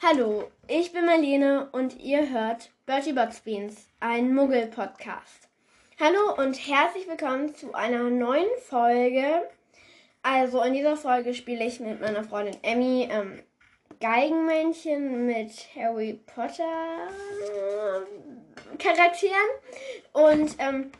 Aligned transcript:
Hallo, 0.00 0.48
ich 0.68 0.92
bin 0.92 1.06
Marlene 1.06 1.70
und 1.72 1.98
ihr 1.98 2.30
hört 2.30 2.70
Bertie 2.86 3.12
Bots 3.12 3.40
Beans, 3.40 3.88
ein 3.98 4.32
Muggel-Podcast. 4.32 5.48
Hallo 5.98 6.40
und 6.40 6.54
herzlich 6.54 7.08
willkommen 7.08 7.52
zu 7.56 7.74
einer 7.74 8.04
neuen 8.04 8.46
Folge. 8.68 9.50
Also 10.22 10.62
in 10.62 10.74
dieser 10.74 10.96
Folge 10.96 11.34
spiele 11.34 11.66
ich 11.66 11.80
mit 11.80 12.00
meiner 12.00 12.22
Freundin 12.22 12.56
Emmy 12.62 13.08
ähm, 13.10 13.42
Geigenmännchen 13.98 15.26
mit 15.26 15.50
Harry 15.74 16.20
Potter 16.32 17.08
Charakteren. 18.78 19.34
Und 20.12 20.54
ähm, 20.60 20.92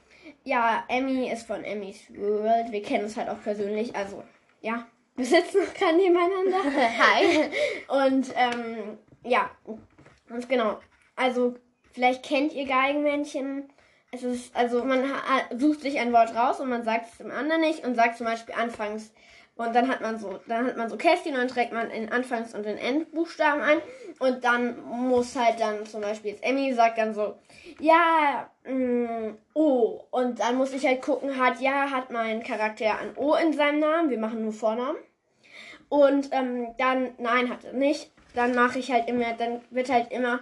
ja, 0.43 0.83
Emmy 0.89 1.31
ist 1.31 1.47
von 1.47 1.63
Emmys 1.63 2.01
World. 2.17 2.73
Wir 2.73 2.83
kennen 2.83 3.05
uns 3.05 3.17
halt 3.17 3.29
auch 3.29 3.41
persönlich. 3.45 3.95
Also 3.95 4.25
ja, 4.61 4.89
sitzen 5.25 5.61
noch 5.65 5.75
gerade 5.75 5.97
nebeneinander. 5.97 6.59
Hi. 6.99 7.51
Und 8.07 8.33
ähm, 8.37 8.99
ja, 9.25 9.51
ganz 10.29 10.49
genau. 10.49 10.79
Also 11.17 11.57
vielleicht 11.93 12.25
kennt 12.25 12.53
ihr 12.53 12.67
Geigenmännchen. 12.67 13.69
Es 14.11 14.23
ist, 14.23 14.57
also 14.57 14.85
man 14.85 15.05
sucht 15.57 15.81
sich 15.81 15.99
ein 15.99 16.13
Wort 16.13 16.35
raus 16.35 16.61
und 16.61 16.71
man 16.71 16.83
sagt 16.83 17.13
es 17.13 17.19
dem 17.19 17.31
anderen 17.31 17.61
nicht 17.61 17.85
und 17.85 17.95
sagt 17.95 18.17
zum 18.17 18.27
Beispiel 18.27 18.55
anfangs 18.55 19.13
und 19.59 19.75
dann 19.75 19.89
hat 19.89 20.01
man 20.01 20.21
so, 20.21 20.39
dann 20.47 20.69
hat 20.69 20.77
man 20.77 20.89
so 20.89 20.97
Kästchen 20.97 21.33
und 21.33 21.41
dann 21.41 21.49
trägt 21.49 21.73
man 21.73 21.91
den 21.91 22.13
Anfangs- 22.13 22.55
und 22.55 22.65
den 22.65 22.79
Endbuchstaben 22.79 23.61
ein. 23.61 23.79
Und 24.21 24.45
dann 24.45 24.81
muss 24.85 25.35
halt 25.35 25.59
dann 25.59 25.85
zum 25.85 26.01
Beispiel 26.01 26.31
jetzt 26.31 26.45
Emmy 26.45 26.73
sagt 26.75 26.97
dann 26.97 27.13
so, 27.13 27.35
ja, 27.81 28.49
mh, 28.63 28.73
mm, 28.73 29.39
O. 29.55 30.05
Und 30.13 30.39
dann 30.39 30.55
muss 30.55 30.73
ich 30.73 30.87
halt 30.87 31.03
gucken, 31.03 31.45
hat, 31.45 31.61
ja, 31.61 31.91
hat 31.91 32.13
mein 32.13 32.45
Charakter 32.45 32.99
ein 33.01 33.17
O 33.17 33.35
in 33.35 33.53
seinem 33.53 33.81
Namen. 33.81 34.11
Wir 34.11 34.19
machen 34.19 34.43
nur 34.43 34.53
Vornamen. 34.53 34.97
Und 35.89 36.29
ähm, 36.33 36.75
dann, 36.79 37.15
nein, 37.19 37.51
hat 37.51 37.65
er 37.65 37.73
nicht. 37.73 38.11
Dann 38.35 38.55
mache 38.55 38.79
ich 38.79 38.91
halt 38.91 39.09
immer, 39.09 39.33
dann 39.35 39.63
wird 39.71 39.89
halt 39.89 40.13
immer 40.13 40.41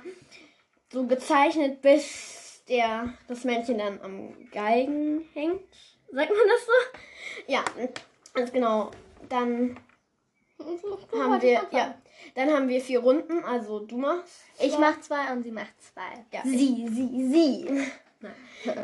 so 0.92 1.06
gezeichnet, 1.06 1.82
bis 1.82 2.62
der, 2.68 3.14
das 3.28 3.44
Männchen 3.44 3.78
dann 3.78 4.00
am 4.02 4.50
Geigen 4.50 5.28
hängt. 5.34 5.62
Sagt 6.10 6.30
man 6.30 6.48
das 6.48 6.66
so? 6.66 7.52
Ja, 7.52 7.64
ganz 8.34 8.52
genau 8.52 8.90
dann 9.28 9.76
haben 11.12 11.42
wir, 11.42 11.66
ja, 11.70 11.94
dann 12.34 12.50
haben 12.50 12.68
wir 12.68 12.80
vier 12.80 13.00
Runden. 13.00 13.44
Also 13.44 13.80
du 13.80 13.98
machst. 13.98 14.44
Zwei. 14.56 14.66
Ich 14.66 14.78
mach 14.78 15.00
zwei 15.00 15.32
und 15.32 15.42
sie 15.42 15.50
macht 15.50 15.74
zwei. 15.82 16.24
Ja. 16.32 16.42
Sie, 16.44 16.88
sie, 16.88 17.28
sie. 17.28 17.86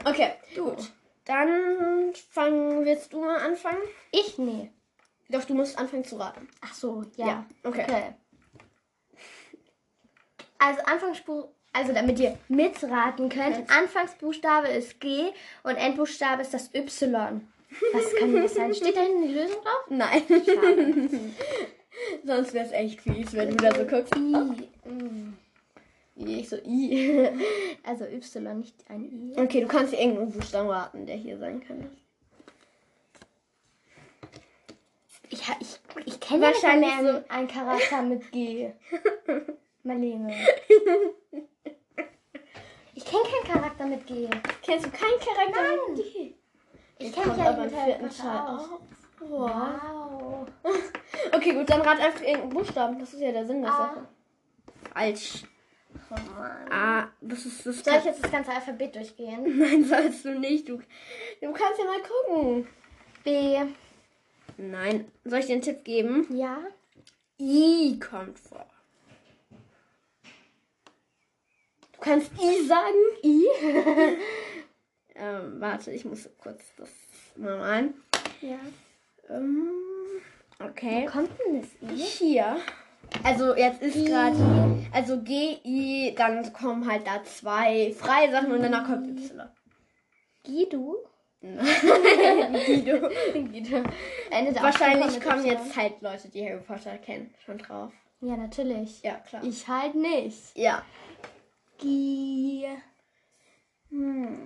Okay, 0.05 0.35
gut. 0.55 0.93
Dann 1.25 2.13
fangen, 2.31 2.85
willst 2.85 3.13
du 3.13 3.21
mal 3.21 3.39
anfangen? 3.39 3.81
Ich? 4.13 4.37
Nee. 4.37 4.71
Doch, 5.29 5.45
du 5.45 5.55
musst 5.55 5.79
anfangen 5.79 6.05
zu 6.05 6.17
raten. 6.17 6.49
Ach 6.61 6.75
so, 6.75 7.05
ja. 7.17 7.27
ja. 7.27 7.47
Okay. 7.65 7.85
okay. 7.85 8.15
Also 10.59 10.81
Anfangsbuch, 10.83 11.49
also 11.73 11.93
damit 11.93 12.21
ihr 12.21 12.39
mitraten 12.49 13.29
könnt, 13.29 13.57
Jetzt. 13.57 13.71
Anfangsbuchstabe 13.71 14.69
ist 14.69 15.01
G 15.01 15.31
und 15.65 15.77
Endbuchstabe 15.77 16.43
ist 16.43 16.55
das 16.55 16.73
Y. 16.75 17.49
Was 17.93 18.15
kann 18.15 18.35
das 18.35 18.55
sein? 18.55 18.75
Steht 18.75 18.97
da 18.97 19.01
hinten 19.01 19.29
die 19.29 19.35
Lösung 19.35 19.63
drauf? 19.63 19.87
Nein. 19.89 20.23
Sonst 22.25 22.55
wäre 22.55 22.67
es 22.67 22.73
echt 22.73 23.01
fies, 23.01 23.33
wenn 23.33 23.51
du 23.51 23.57
da 23.57 23.75
so 23.75 23.85
guckst. 23.85 24.15
I. 26.15 26.39
Ich 26.39 26.49
so 26.49 26.57
I. 26.57 27.29
Also 27.83 28.05
Y, 28.05 28.59
nicht 28.59 28.77
ein 28.89 29.05
I. 29.05 29.33
Okay, 29.37 29.63
du 29.63 29.67
kannst 29.67 29.93
dir 29.93 30.01
irgendeinen 30.01 30.33
Buchstaben 30.33 30.69
raten, 30.69 31.07
der 31.07 31.17
hier 31.17 31.39
sein 31.39 31.61
kann. 31.67 31.91
Ich, 35.33 35.41
ich, 35.61 35.81
ich 36.05 36.21
kenne 36.21 36.43
wahrscheinlich 36.43 36.91
so 37.01 37.25
einen 37.31 37.49
Charakter 37.49 38.03
mit 38.03 38.31
G. 38.33 38.71
Marlene. 39.83 40.31
Ich 42.95 43.05
kenne 43.07 43.23
keinen 43.23 43.55
Charakter 43.55 43.87
mit 43.87 44.07
G. 44.07 44.29
Kennst 44.61 44.87
du 44.87 44.91
keinen 44.91 45.19
Charakter 45.19 45.63
Nein. 45.63 45.97
mit 45.97 46.05
G? 46.05 46.35
Ich 46.99 47.13
kenne 47.15 47.33
mich 47.33 47.43
aber 47.43 47.65
im 47.65 47.71
vierten 47.71 48.11
Teil 48.11 48.39
aus. 48.41 48.69
Wow. 49.21 50.47
okay, 51.33 51.55
gut, 51.55 51.71
dann 51.71 51.81
rat 51.81 51.99
einfach 51.99 52.21
irgendeinen 52.21 52.51
Buchstaben. 52.51 52.99
Das 52.99 53.15
ist 53.15 53.21
ja 53.21 53.33
der 53.33 53.47
Sinn 53.47 53.63
der 53.63 53.71
Sache. 53.71 54.07
Falsch. 54.93 55.45
Oh 56.11 56.15
Mann. 56.15 56.71
Ah, 56.71 57.09
das 57.23 57.47
ist 57.47 57.65
das. 57.65 57.83
Soll 57.83 57.95
ich 57.97 58.05
jetzt 58.05 58.23
das 58.23 58.31
ganze 58.31 58.51
Alphabet 58.51 58.95
durchgehen? 58.95 59.59
Nein, 59.59 59.85
sollst 59.85 60.27
du 60.27 60.39
nicht. 60.39 60.69
Du, 60.69 60.77
du 61.41 61.53
kannst 61.53 61.79
ja 61.79 61.87
mal 61.87 62.03
gucken. 62.03 62.69
B. 63.25 63.59
Nein. 64.57 65.11
Soll 65.25 65.41
ich 65.41 65.47
dir 65.47 65.55
einen 65.55 65.63
Tipp 65.63 65.85
geben? 65.85 66.27
Ja. 66.37 66.59
I 67.41 67.99
kommt 67.99 68.39
vor. 68.39 68.67
Du 71.93 72.01
kannst 72.01 72.31
I 72.41 72.67
sagen? 72.67 72.97
I? 73.25 73.47
Ähm, 75.15 75.61
warte, 75.61 75.91
ich 75.91 76.05
muss 76.05 76.29
kurz 76.39 76.63
das 76.77 76.91
mal 77.37 77.61
rein. 77.61 77.95
Ja. 78.41 78.59
Ähm, 79.29 79.69
okay. 80.59 81.05
Wo 81.07 81.11
kommt 81.11 81.31
denn 81.47 81.61
das 81.61 81.91
I? 81.91 81.97
Hier. 81.97 82.57
Also 83.23 83.55
jetzt 83.55 83.83
ist 83.83 84.07
gerade, 84.07 84.37
also 84.91 85.21
G, 85.21 85.59
I, 85.65 86.15
dann 86.17 86.51
kommen 86.53 86.91
halt 86.91 87.07
da 87.07 87.23
zwei 87.25 87.93
freie 87.93 88.31
Sachen 88.31 88.53
und 88.53 88.63
danach 88.63 88.87
kommt 88.87 89.07
Y. 89.07 89.49
Guido? 90.45 91.05
Guido. 91.43 93.09
Guido. 93.33 93.83
Wahrscheinlich 94.61 95.21
kommen 95.21 95.45
jetzt 95.45 95.77
halt 95.77 96.01
Leute, 96.01 96.29
die 96.29 96.49
Harry 96.49 96.61
Potter 96.61 96.97
kennen, 96.99 97.35
schon 97.45 97.59
drauf. 97.59 97.93
Ja, 98.21 98.37
natürlich. 98.37 99.03
Ja, 99.03 99.15
klar. 99.15 99.43
Ich 99.43 99.67
halt 99.67 99.97
nicht. 99.97 100.57
Ja. 100.57 100.83
G. 101.79 102.69
Hm. 103.91 104.39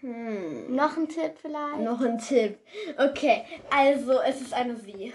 Hm. 0.00 0.74
Noch 0.74 0.96
ein 0.96 1.08
Tipp 1.08 1.34
vielleicht? 1.42 1.80
Noch 1.80 2.00
ein 2.00 2.18
Tipp. 2.18 2.58
Okay, 2.96 3.44
also 3.68 4.20
es 4.20 4.40
ist 4.40 4.54
eine 4.54 4.76
Sie. 4.76 5.10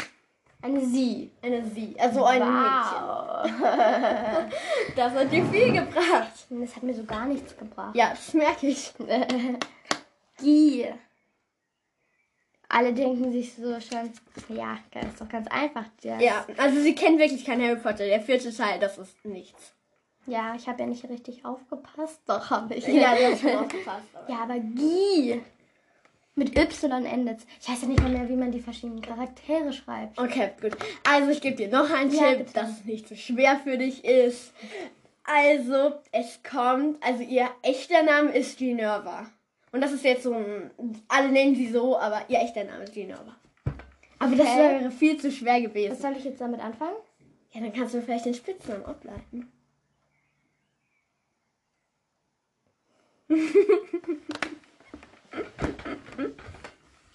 Eine 0.62 0.82
Sie. 0.82 1.32
Eine 1.42 1.66
Sie. 1.66 1.96
Also 1.98 2.26
ein 2.26 2.42
wow. 2.42 3.46
Mädchen. 3.46 4.52
das 4.98 5.14
hat 5.14 5.32
dir 5.32 5.46
viel 5.46 5.72
gebracht. 5.72 6.48
Das 6.50 6.76
hat 6.76 6.84
mir 6.84 6.94
so 6.94 7.06
gar 7.06 7.26
nichts 7.26 7.58
gebracht. 7.58 7.96
Ja, 7.96 8.10
das 8.10 8.34
merke 8.34 8.68
ich. 8.68 8.94
Gi. 10.42 10.86
Alle 12.72 12.94
denken 12.94 13.32
sich 13.32 13.54
so 13.56 13.80
schon, 13.80 14.12
ja, 14.56 14.78
das 14.92 15.06
ist 15.06 15.22
doch 15.22 15.30
ganz 15.30 15.48
einfach. 15.48 15.86
Das. 16.04 16.22
Ja, 16.22 16.46
also 16.58 16.80
sie 16.80 16.94
kennen 16.94 17.18
wirklich 17.18 17.44
keinen 17.44 17.64
Harry 17.68 17.80
Potter. 17.80 18.06
Der 18.06 18.22
vierte 18.22 18.56
Teil, 18.56 18.80
das 18.80 19.00
ist 19.00 19.26
nichts. 19.26 19.74
Ja, 20.28 20.54
ich 20.56 20.68
habe 20.68 20.82
ja 20.82 20.86
nicht 20.86 21.04
richtig 21.10 21.44
aufgepasst. 21.44 22.22
Doch, 22.28 22.52
habe 22.52 22.76
ich. 22.76 22.86
Ja, 22.88 23.16
du 23.16 23.32
hast 23.32 23.42
schon 23.42 23.56
aufgepasst. 23.56 24.08
Aber. 24.14 24.32
Ja, 24.32 24.40
aber 24.44 24.60
Guy. 24.60 25.42
Mit 26.36 26.56
Y 26.58 27.06
endet 27.06 27.42
Ich 27.60 27.68
weiß 27.68 27.82
ja 27.82 27.88
nicht 27.88 28.02
mal 28.02 28.12
mehr, 28.12 28.30
wie 28.30 28.36
man 28.36 28.52
die 28.52 28.62
verschiedenen 28.62 29.02
Charaktere 29.02 29.74
schreibt. 29.74 30.18
Okay, 30.20 30.52
gut. 30.62 30.78
Also, 31.04 31.32
ich 31.32 31.42
gebe 31.42 31.56
dir 31.58 31.68
noch 31.70 31.90
einen 31.90 32.14
ja, 32.14 32.30
Tipp, 32.30 32.38
bitte. 32.38 32.54
dass 32.54 32.70
es 32.70 32.86
nicht 32.86 33.08
so 33.10 33.16
schwer 33.16 33.60
für 33.62 33.78
dich 33.78 34.06
ist. 34.06 34.54
Also, 35.24 35.94
es 36.12 36.40
kommt, 36.44 37.04
also 37.04 37.24
ihr 37.24 37.50
echter 37.62 38.04
Name 38.04 38.32
ist 38.32 38.58
Genova. 38.58 39.30
Und 39.72 39.82
das 39.82 39.92
ist 39.92 40.04
jetzt 40.04 40.24
so 40.24 40.34
ein, 40.34 40.72
alle 41.08 41.30
nennen 41.30 41.56
sie 41.56 41.70
so, 41.70 41.98
aber 41.98 42.24
ihr 42.28 42.40
echter 42.40 42.64
Name 42.64 42.84
ist 42.84 42.94
Genova. 42.94 43.36
Aber 44.18 44.34
okay. 44.34 44.38
das 44.38 44.58
wäre 44.58 44.92
viel 44.92 45.20
zu 45.20 45.32
schwer 45.32 45.62
gewesen. 45.62 45.92
Was 45.92 46.02
soll 46.02 46.18
ich 46.18 46.24
jetzt 46.26 46.42
damit 46.42 46.60
anfangen? 46.60 46.98
Ja, 47.52 47.62
dann 47.62 47.74
kannst 47.74 47.94
du 47.94 48.02
vielleicht 48.02 48.26
den 48.26 48.34
Spitznamen 48.34 48.86
ableiten. 48.86 49.52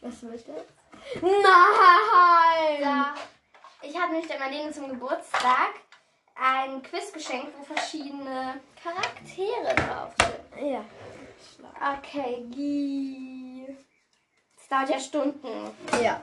Was 0.01 0.23
wird 0.23 0.49
das? 0.49 0.65
Nein! 1.21 2.81
Ja. 2.81 3.15
Ich 3.83 4.01
habe 4.01 4.13
nämlich 4.13 4.29
der 4.31 4.39
Marlene 4.39 4.71
zum 4.71 4.89
Geburtstag 4.89 5.75
ein 6.37 6.83
Quiz 6.83 7.13
geschenkt, 7.13 7.53
wo 7.59 7.65
verschiedene 7.65 8.61
Charaktere 8.83 9.75
drauf 9.75 10.15
sind. 10.21 10.71
Ja. 10.71 10.85
Okay, 11.99 12.45
Gi. 12.51 13.77
Das 14.57 14.69
dauert 14.69 14.91
ja 14.91 14.99
Stunden. 14.99 15.49
Ja. 16.03 16.23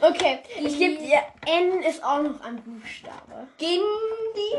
Okay, 0.00 0.40
ich 0.58 0.78
gebe 0.78 1.02
dir 1.02 1.18
N 1.46 1.82
ist 1.82 2.02
auch 2.04 2.22
noch 2.22 2.40
ein 2.40 2.62
Buchstabe. 2.62 3.48
Gindi? 3.58 4.56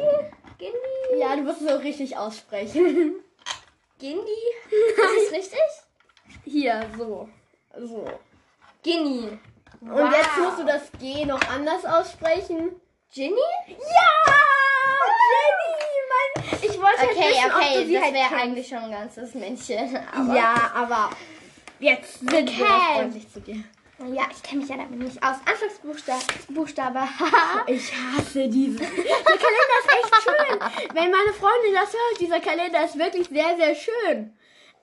Gindi? 0.57 1.19
Ja, 1.19 1.35
du 1.35 1.43
musst 1.43 1.61
es 1.61 1.71
auch 1.71 1.83
richtig 1.83 2.17
aussprechen. 2.17 3.15
Gindi? 3.99 4.31
Ist 4.69 5.31
das 5.31 5.37
richtig? 5.37 5.59
Hier, 6.43 6.89
so. 6.97 7.29
So. 7.77 8.05
Ginny. 8.83 9.37
Und 9.81 9.91
wow. 9.91 10.11
jetzt 10.15 10.37
musst 10.37 10.59
du 10.59 10.65
das 10.65 10.91
G 10.99 11.25
noch 11.25 11.41
anders 11.49 11.85
aussprechen. 11.85 12.79
Ginny? 13.13 13.35
Ja! 13.67 14.33
Mein, 14.99 15.76
ich 16.61 16.81
wollte 16.81 17.03
okay, 17.03 17.21
halt 17.21 17.35
wissen, 17.35 17.51
okay, 17.51 17.67
ob 17.67 17.73
du 17.73 17.85
sie 17.87 17.93
das 17.93 18.03
halt 18.03 18.13
wäre 18.13 18.35
eigentlich 18.35 18.67
schon 18.67 18.77
ein 18.77 18.91
ganzes 18.91 19.33
Männchen. 19.35 19.97
Aber 20.13 20.35
ja, 20.35 20.71
aber 20.73 21.09
jetzt 21.79 22.19
sind 22.19 22.33
okay. 22.33 22.59
wir 22.59 22.95
freundlich 22.95 23.31
zu 23.31 23.41
dir. 23.41 23.63
Ja, 24.13 24.27
ich 24.31 24.43
kenne 24.43 24.61
mich 24.61 24.69
ja 24.69 24.77
damit 24.77 24.99
nicht 24.99 25.23
aus. 25.23 25.37
Anfangsbuchstabe. 25.45 26.21
Buchstabe. 26.49 26.99
ich 27.65 27.91
hasse 27.91 28.47
diese. 28.47 28.77
Der 28.77 28.87
Kalender 28.87 29.77
ist 29.79 29.91
echt 29.91 30.23
schön. 30.23 30.59
Wenn 30.93 31.11
meine 31.11 31.33
Freundin 31.33 31.73
das 31.73 31.91
hört, 31.93 32.19
dieser 32.19 32.39
Kalender 32.39 32.85
ist 32.85 32.97
wirklich 32.97 33.27
sehr, 33.27 33.57
sehr 33.57 33.75
schön. 33.75 34.37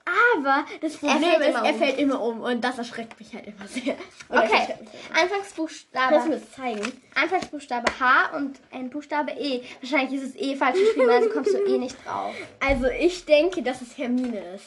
Aber 0.07 0.65
das 0.81 0.97
Problem 0.97 1.41
ist, 1.41 1.47
immer 1.49 1.65
er 1.65 1.73
um. 1.73 1.79
fällt 1.79 1.97
immer 1.97 2.21
um 2.21 2.41
und 2.41 2.61
das 2.63 2.77
erschreckt 2.77 3.19
mich 3.19 3.33
halt 3.33 3.47
immer 3.47 3.67
sehr. 3.67 3.95
Oder 4.29 4.43
Okay, 4.43 4.49
immer. 4.53 4.67
Kannst 4.67 4.77
du 5.15 5.19
Anfangsbuchstabe. 5.21 6.19
mir 6.29 6.35
das 6.35 6.51
zeigen? 6.51 7.01
Anfangsbuchstabe 7.15 7.91
H 7.99 8.35
und 8.37 8.59
Endbuchstabe 8.71 9.31
E. 9.31 9.63
Wahrscheinlich 9.81 10.21
ist 10.21 10.29
es 10.29 10.35
E 10.35 10.55
falsch 10.55 10.77
geschrieben, 10.79 11.09
also 11.09 11.29
kommst 11.29 11.53
du 11.53 11.57
eh 11.65 11.77
nicht 11.79 11.97
drauf. 12.05 12.33
Also 12.59 12.87
ich 12.87 13.25
denke, 13.25 13.63
dass 13.63 13.81
es 13.81 13.97
Hermine 13.97 14.53
ist. 14.55 14.65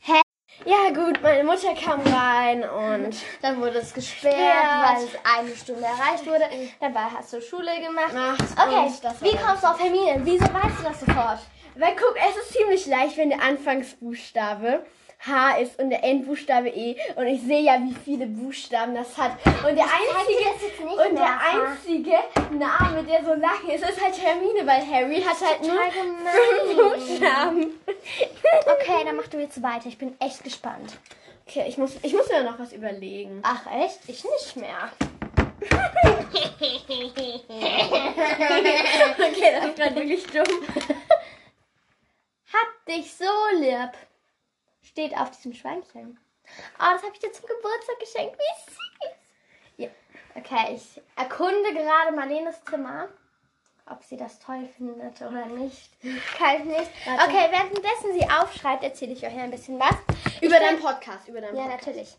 Hä? 0.00 0.20
Ja 0.64 0.88
gut, 0.94 1.20
meine 1.22 1.44
Mutter 1.44 1.74
kam 1.74 2.00
rein 2.00 2.62
und 2.64 3.14
Dann 3.42 3.60
wurde 3.60 3.78
es 3.78 3.92
gesperrt, 3.92 4.34
Sperrt. 4.34 4.96
weil 4.96 5.04
es 5.04 5.10
eine 5.38 5.56
Stunde 5.56 5.82
erreicht 5.84 6.26
wurde. 6.26 6.44
Dabei 6.80 7.04
hast 7.14 7.32
du 7.34 7.42
Schule 7.42 7.70
gemacht. 7.86 8.14
Macht 8.14 8.42
Okay, 8.58 8.90
wie 9.20 9.36
kommst 9.36 9.62
du 9.62 9.66
auf 9.68 9.78
Hermine? 9.78 10.20
Wieso 10.24 10.44
weißt 10.46 10.78
du 10.78 10.82
das 10.84 11.00
sofort? 11.00 11.40
Weil 11.78 11.94
guck, 11.94 12.16
es 12.16 12.36
ist 12.36 12.52
ziemlich 12.52 12.86
leicht, 12.86 13.16
wenn 13.18 13.28
der 13.28 13.42
Anfangsbuchstabe 13.42 14.84
H 15.20 15.56
ist 15.58 15.78
und 15.78 15.90
der 15.90 16.04
Endbuchstabe 16.04 16.68
E. 16.68 16.96
Und 17.16 17.26
ich 17.26 17.42
sehe 17.42 17.60
ja, 17.62 17.78
wie 17.80 17.94
viele 18.04 18.26
Buchstaben 18.26 18.94
das 18.94 19.16
hat. 19.18 19.32
Und 19.44 19.76
der 19.76 19.84
einzige, 19.84 21.08
und 21.08 21.18
der 21.18 21.40
einzige 21.40 22.16
Name, 22.56 23.02
der 23.04 23.24
so 23.24 23.34
lang 23.34 23.68
ist, 23.68 23.88
ist 23.88 24.02
halt 24.02 24.14
Hermine, 24.22 24.66
weil 24.66 24.86
Harry 24.90 25.20
hat 25.22 25.36
halt 25.40 25.62
nur 25.62 25.82
fünf. 25.90 26.76
Buchstaben. 26.76 27.80
Okay, 28.66 29.04
dann 29.04 29.16
mach 29.16 29.28
du 29.28 29.38
jetzt 29.38 29.62
weiter. 29.62 29.86
Ich 29.86 29.98
bin 29.98 30.16
echt 30.20 30.44
gespannt. 30.44 30.98
Okay, 31.46 31.64
ich 31.68 31.78
muss, 31.78 31.92
ich 32.02 32.12
muss 32.12 32.28
mir 32.28 32.42
noch 32.42 32.58
was 32.58 32.72
überlegen. 32.72 33.40
Ach 33.42 33.66
echt? 33.72 34.00
Ich 34.06 34.24
nicht 34.24 34.56
mehr. 34.56 34.90
Okay, 39.18 39.52
das 39.54 39.64
ist 39.66 39.76
gerade 39.76 39.94
wirklich 39.96 40.26
dumm. 40.26 40.44
Hab 42.52 42.86
dich 42.86 43.12
so 43.14 43.24
lieb. 43.58 43.92
Steht 44.82 45.16
auf 45.16 45.30
diesem 45.32 45.52
Schweinchen. 45.52 46.18
Oh, 46.78 46.92
das 46.92 47.02
habe 47.02 47.12
ich 47.12 47.18
dir 47.18 47.32
zum 47.32 47.46
Geburtstag 47.46 47.98
geschenkt. 47.98 48.36
Wie 48.38 48.70
süß. 48.70 48.78
Ja. 49.78 49.88
Okay, 50.36 50.74
ich 50.76 51.00
erkunde 51.16 51.72
gerade 51.74 52.12
Marlenes 52.14 52.62
Zimmer. 52.64 53.08
Ob 53.88 54.02
sie 54.02 54.16
das 54.16 54.40
toll 54.40 54.68
findet 54.76 55.20
oder 55.22 55.46
nicht. 55.46 55.90
Kann 56.36 56.56
ich 56.58 56.64
nicht. 56.64 56.90
Warte. 57.06 57.22
Okay, 57.30 57.46
währenddessen 57.52 58.12
sie 58.18 58.28
aufschreibt, 58.28 58.82
erzähle 58.82 59.12
ich 59.12 59.24
euch 59.24 59.36
ein 59.36 59.50
bisschen 59.50 59.78
was. 59.78 59.94
Über 60.40 60.56
Ich 60.56 60.60
deinen 60.60 60.80
Podcast, 60.80 61.28
über 61.28 61.40
deinen 61.40 61.56
Ja, 61.56 61.62
Podcast. 61.64 61.86
natürlich. 61.86 62.16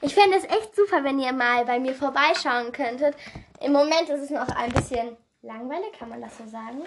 Ich 0.00 0.14
fände 0.14 0.38
es 0.38 0.44
echt 0.44 0.74
super, 0.74 1.04
wenn 1.04 1.18
ihr 1.18 1.32
mal 1.34 1.66
bei 1.66 1.78
mir 1.78 1.94
vorbeischauen 1.94 2.72
könntet. 2.72 3.14
Im 3.60 3.72
Moment 3.72 4.08
ist 4.08 4.22
es 4.22 4.30
noch 4.30 4.48
ein 4.48 4.72
bisschen 4.72 5.14
langweilig, 5.42 5.92
kann 5.98 6.08
man 6.08 6.22
das 6.22 6.38
so 6.38 6.46
sagen? 6.46 6.84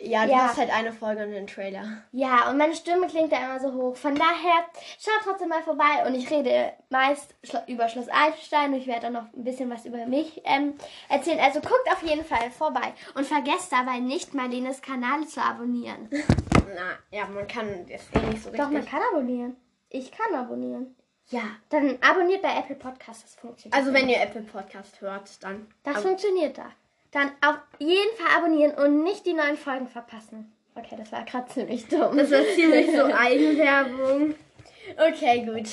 Ja, 0.00 0.26
du 0.26 0.32
Ja. 0.32 0.38
hast 0.48 0.58
halt 0.58 0.70
eine 0.70 0.92
Folge 0.92 1.24
und 1.24 1.34
einen 1.34 1.46
Trailer. 1.46 2.02
Ja, 2.12 2.50
und 2.50 2.58
meine 2.58 2.74
Stimme 2.74 3.06
klingt 3.06 3.32
da 3.32 3.38
immer 3.38 3.60
so 3.60 3.72
hoch. 3.72 3.96
Von 3.96 4.14
daher, 4.14 4.64
schaut 4.98 5.20
trotzdem 5.24 5.48
mal 5.48 5.62
vorbei. 5.62 6.04
Und 6.06 6.14
ich 6.14 6.30
rede 6.30 6.72
meist 6.90 7.34
über 7.66 7.88
Schloss 7.88 8.08
Einstein. 8.08 8.72
Und 8.72 8.80
ich 8.80 8.86
werde 8.86 9.06
auch 9.08 9.12
noch 9.12 9.32
ein 9.34 9.44
bisschen 9.44 9.70
was 9.70 9.84
über 9.86 10.04
mich 10.06 10.42
ähm, 10.44 10.74
erzählen. 11.08 11.40
Also 11.40 11.60
guckt 11.60 11.88
auf 11.90 12.02
jeden 12.02 12.24
Fall 12.24 12.50
vorbei. 12.50 12.92
Und 13.14 13.26
vergesst 13.26 13.72
dabei 13.72 13.98
nicht, 13.98 14.34
Marlenes 14.34 14.82
Kanal 14.82 15.26
zu 15.26 15.40
abonnieren. 15.40 16.08
Na, 16.74 16.98
ja, 17.16 17.26
man 17.26 17.46
kann 17.46 17.86
das 17.86 18.02
eh 18.14 18.26
nicht 18.26 18.42
so 18.42 18.50
richtig. 18.50 18.56
Doch, 18.56 18.70
man 18.70 18.84
kann 18.84 19.00
abonnieren. 19.10 19.56
Ich 19.88 20.10
kann 20.12 20.34
abonnieren. 20.34 20.94
Ja. 21.28 21.42
Dann 21.70 21.98
abonniert 22.02 22.42
bei 22.42 22.56
Apple 22.56 22.76
Podcasts. 22.76 23.22
Das 23.22 23.34
funktioniert. 23.34 23.74
Also 23.76 23.92
wenn 23.92 24.08
ihr 24.08 24.20
Apple 24.20 24.42
Podcast 24.42 25.00
hört, 25.00 25.42
dann. 25.42 25.66
Das 25.82 26.02
funktioniert 26.02 26.58
da. 26.58 26.70
Dann 27.12 27.30
auf 27.40 27.56
jeden 27.78 28.16
Fall 28.16 28.36
abonnieren 28.38 28.72
und 28.74 29.02
nicht 29.04 29.24
die 29.26 29.32
neuen 29.34 29.56
Folgen 29.56 29.88
verpassen. 29.88 30.52
Okay, 30.74 30.96
das 30.98 31.10
war 31.12 31.24
gerade 31.24 31.48
ziemlich 31.48 31.86
dumm. 31.88 32.16
Das 32.18 32.30
war 32.30 32.42
ziemlich 32.54 32.90
so 32.94 33.04
Eigenwerbung. 33.14 34.34
Okay, 34.96 35.44
gut. 35.44 35.68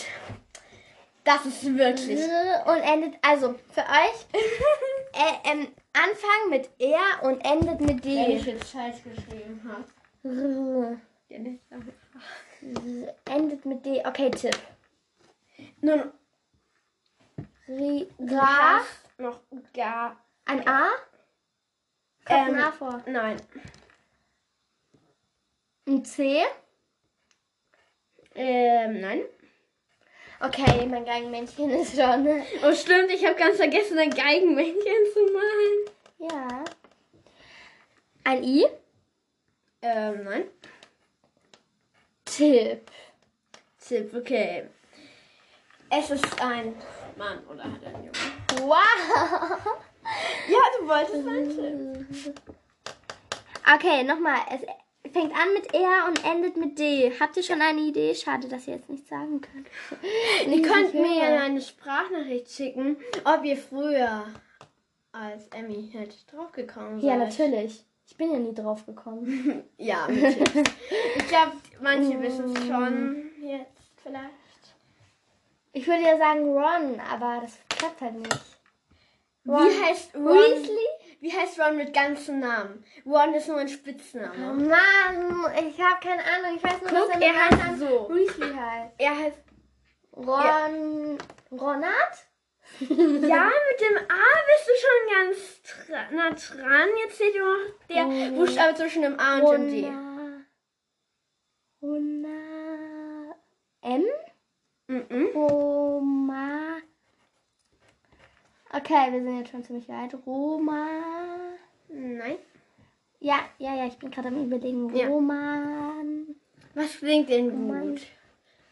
Das 1.24 1.46
ist 1.46 1.78
wirklich. 1.78 2.20
und 2.66 2.80
endet, 2.82 3.16
also 3.22 3.56
für 3.72 3.82
euch, 3.82 4.26
äh, 5.14 5.52
ähm, 5.52 5.68
Anfang 5.94 6.50
mit 6.50 6.70
R 6.80 7.24
und 7.24 7.40
endet 7.46 7.80
mit 7.82 8.04
Wenn 8.06 8.32
ich 8.32 8.44
D. 8.44 8.52
jetzt 8.52 8.72
Scheiß 8.72 8.96
geschrieben 9.04 9.62
habe. 9.70 11.00
Endet 13.26 13.66
mit 13.66 13.86
D. 13.86 14.02
Okay, 14.06 14.32
Tipp. 14.32 14.58
Nun, 15.82 16.12
Ra, 17.68 18.82
noch 19.18 19.40
gar. 19.74 20.18
ein 20.46 20.68
A? 20.68 20.88
Kommt 22.26 22.50
Ähm, 22.50 22.74
vor. 22.78 23.04
Nein. 23.06 23.38
Ein 25.88 26.06
C? 26.06 26.44
Ähm, 28.36 29.02
nein. 29.02 29.22
Okay, 30.40 30.86
mein 30.88 31.06
Geigenmännchen 31.06 31.70
ist 31.70 31.96
schon. 31.96 32.28
Oh, 32.64 32.74
stimmt, 32.74 33.12
ich 33.12 33.26
habe 33.26 33.36
ganz 33.36 33.58
vergessen, 33.58 33.98
ein 33.98 34.10
Geigenmännchen 34.10 35.06
zu 35.14 35.20
malen. 35.32 36.32
Ja. 36.32 36.64
Ein 38.26 38.44
I? 38.44 38.66
Ähm, 39.82 40.24
nein. 40.24 40.46
Tipp. 42.26 42.90
Tipp, 43.86 44.14
okay. 44.16 44.68
Es 45.90 46.10
ist 46.10 46.42
ein 46.42 46.76
Mann 47.18 47.46
oder 47.48 47.64
halt 47.64 47.86
ein 47.86 48.04
Junge. 48.04 48.12
Wow. 48.62 49.78
Ja, 50.48 50.60
du 50.80 50.88
wolltest 50.88 52.16
Tipp. 52.24 52.42
Okay, 53.76 54.04
nochmal. 54.04 54.40
Es 54.52 54.62
fängt 55.12 55.34
an 55.34 55.54
mit 55.54 55.74
R 55.74 56.08
und 56.08 56.26
endet 56.26 56.58
mit 56.58 56.78
D. 56.80 57.12
Habt 57.20 57.38
ihr 57.38 57.44
schon 57.44 57.62
eine 57.62 57.82
Idee? 57.82 58.14
Schade, 58.16 58.48
dass 58.48 58.68
ihr 58.68 58.76
jetzt 58.76 58.90
nicht 58.90 59.08
sagen 59.08 59.42
könnt. 59.42 59.68
Ihr 60.48 60.62
könnt 60.62 60.94
mir 60.94 61.16
ja 61.16 61.40
eine 61.42 61.62
Sprachnachricht 61.62 62.50
schicken, 62.50 62.98
ob 63.24 63.44
ihr 63.44 63.58
früher 63.58 64.26
als 65.12 65.48
Emmy 65.50 65.90
hätte 65.92 66.16
draufgekommen 66.32 67.00
seid. 67.00 67.10
Ja, 67.10 67.18
natürlich. 67.18 67.86
Ich 68.06 68.18
bin 68.18 68.32
ja 68.32 68.40
nie 68.40 68.54
drauf 68.54 68.86
gekommen. 68.86 69.64
Ja. 69.78 70.08
Ich 70.10 71.28
glaube, 71.28 71.54
manche 71.82 72.22
wissen 72.22 72.56
es 72.56 72.68
schon 72.68 73.32
jetzt 73.42 73.82
vielleicht. 74.02 74.30
Ich 75.74 75.88
würde 75.88 76.04
ja 76.04 76.18
sagen 76.18 76.48
Ron, 76.48 77.00
aber 77.12 77.42
das 77.42 77.58
klappt 77.70 78.02
halt 78.02 78.16
nicht. 78.16 78.53
Ron. 79.46 79.68
Wie 79.70 79.84
heißt 79.84 80.16
Ron? 80.16 80.26
Weasley? 80.38 80.88
Wie 81.20 81.32
heißt 81.34 81.60
Ron 81.60 81.78
mit 81.78 81.94
ganzem 81.94 82.40
Namen? 82.40 82.84
Ron 83.06 83.34
ist 83.34 83.48
nur 83.48 83.58
ein 83.58 83.68
Oh 83.68 83.72
Spitzname. 83.72 84.54
Mann, 84.54 85.46
ich 85.68 85.80
habe 85.82 86.00
keine 86.02 86.24
Ahnung. 86.24 86.58
Ich 86.58 86.64
weiß 86.64 86.82
nur, 86.82 86.90
Guck, 86.90 87.12
dass 87.12 87.22
er 87.22 87.34
mit 87.52 87.64
heißt 87.64 87.80
so. 87.80 88.10
Weasley 88.10 88.54
heißt. 88.54 88.94
Er 88.98 89.18
heißt. 89.18 89.38
Ron. 90.16 91.18
Ronat? 91.52 92.28
Ja, 92.80 92.88
mit 92.90 93.82
dem 93.82 93.98
A 93.98 94.26
bist 94.48 94.68
du 94.68 94.74
schon 94.80 95.00
ganz 95.12 96.12
nah 96.12 96.30
dran. 96.32 96.90
Jetzt 97.04 97.16
steht 97.16 97.36
nur 97.38 97.46
noch 97.46 97.88
der 97.90 98.08
Oh. 98.08 98.36
Buchstabe 98.38 98.74
zwischen 98.76 99.02
dem 99.04 99.20
A 99.20 99.40
und 99.40 99.52
dem 99.52 99.70
D. 99.70 99.92
Rona. 101.82 103.36
M? 103.82 104.06
Mhm. 104.88 105.28
Roma. 105.36 106.63
Okay, 108.76 109.12
wir 109.12 109.22
sind 109.24 109.38
jetzt 109.40 109.52
schon 109.52 109.64
ziemlich 109.64 109.88
weit. 109.88 110.16
Roma. 110.26 110.88
Nein. 111.90 112.38
Ja, 113.20 113.40
ja, 113.60 113.76
ja, 113.76 113.86
ich 113.86 113.98
bin 113.98 114.10
gerade 114.12 114.30
am 114.30 114.44
überlegen. 114.46 114.94
Ja. 114.96 115.08
Roman. 115.08 116.36
Was 116.74 116.98
klingt 116.98 117.30
denn 117.30 117.50
Roman. 117.50 117.90
gut? 117.92 118.02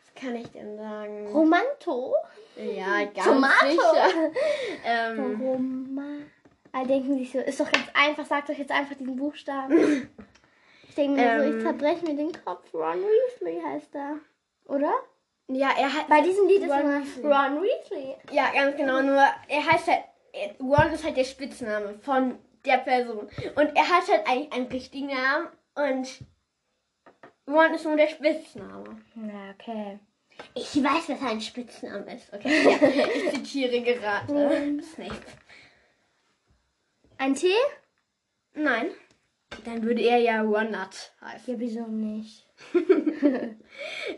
Was 0.06 0.24
kann 0.24 0.36
ich 0.36 0.48
denn 0.52 0.76
sagen? 0.78 1.28
Romanto? 1.28 2.16
Ja, 2.58 3.04
ganz 3.06 3.24
Tomato. 3.24 3.70
sicher. 3.70 4.32
Ähm, 4.86 5.40
Roma. 5.42 6.08
Alle 6.74 6.88
denken 6.88 7.18
sich 7.18 7.32
so, 7.32 7.40
ist 7.40 7.60
doch 7.60 7.72
ganz 7.72 7.86
einfach, 7.94 8.26
sagt 8.26 8.50
doch 8.50 8.58
jetzt 8.58 8.72
einfach 8.72 8.96
diesen 8.96 9.16
Buchstaben. 9.16 10.10
Ich 10.90 10.96
denke 10.96 11.22
mir 11.22 11.38
so, 11.40 11.44
Ähm. 11.46 11.58
ich 11.58 11.64
zerbreche 11.64 12.06
mir 12.06 12.16
den 12.18 12.32
Kopf. 12.44 12.74
Ron 12.74 13.02
Weasley 13.02 13.62
heißt 13.66 13.96
er. 13.96 14.18
Oder? 14.68 14.92
Ja, 15.56 15.70
er 15.78 15.94
hat. 15.94 16.08
Bei 16.08 16.22
diesem 16.22 16.48
Lied 16.48 16.64
ist 16.64 16.70
Ron 16.70 16.80
immer 16.82 17.00
Weasley. 17.02 17.26
Ron 17.26 17.62
Weasley. 17.62 18.16
Ja, 18.32 18.52
ganz 18.52 18.78
genau. 18.78 19.02
Nur 19.02 19.24
er 19.48 19.72
heißt 19.72 19.88
halt. 19.88 20.04
Ron 20.60 20.94
ist 20.94 21.04
halt 21.04 21.18
der 21.18 21.26
Spitzname 21.26 22.00
von 22.02 22.40
der 22.66 22.78
Person. 22.78 23.28
Und 23.56 23.76
er 23.76 23.90
hat 23.90 24.08
halt 24.08 24.28
eigentlich 24.28 24.54
einen 24.54 24.68
richtigen 24.68 25.08
Namen. 25.08 25.48
Und 25.76 26.26
Ron 27.48 27.74
ist 27.74 27.86
nur 27.86 27.98
der 27.98 28.08
Spitzname. 28.08 29.02
Na, 29.16 29.54
okay. 29.54 30.00
Ich 30.54 30.84
weiß, 30.84 31.10
was 31.10 31.22
ein 31.22 31.42
Spitzname 31.42 32.16
ist. 32.16 32.32
Okay. 32.34 32.78
Ich 33.16 33.32
zitiere 33.32 33.82
gerade. 33.82 34.82
Snape. 34.82 35.16
Ein 37.18 37.36
T? 37.36 37.48
Nein. 38.54 38.92
Dann 39.66 39.84
würde 39.84 40.02
er 40.02 40.18
ja 40.18 40.42
Ronut 40.42 41.12
heißen. 41.22 41.54
Ja, 41.54 41.60
wieso 41.60 41.86
nicht? 41.88 42.48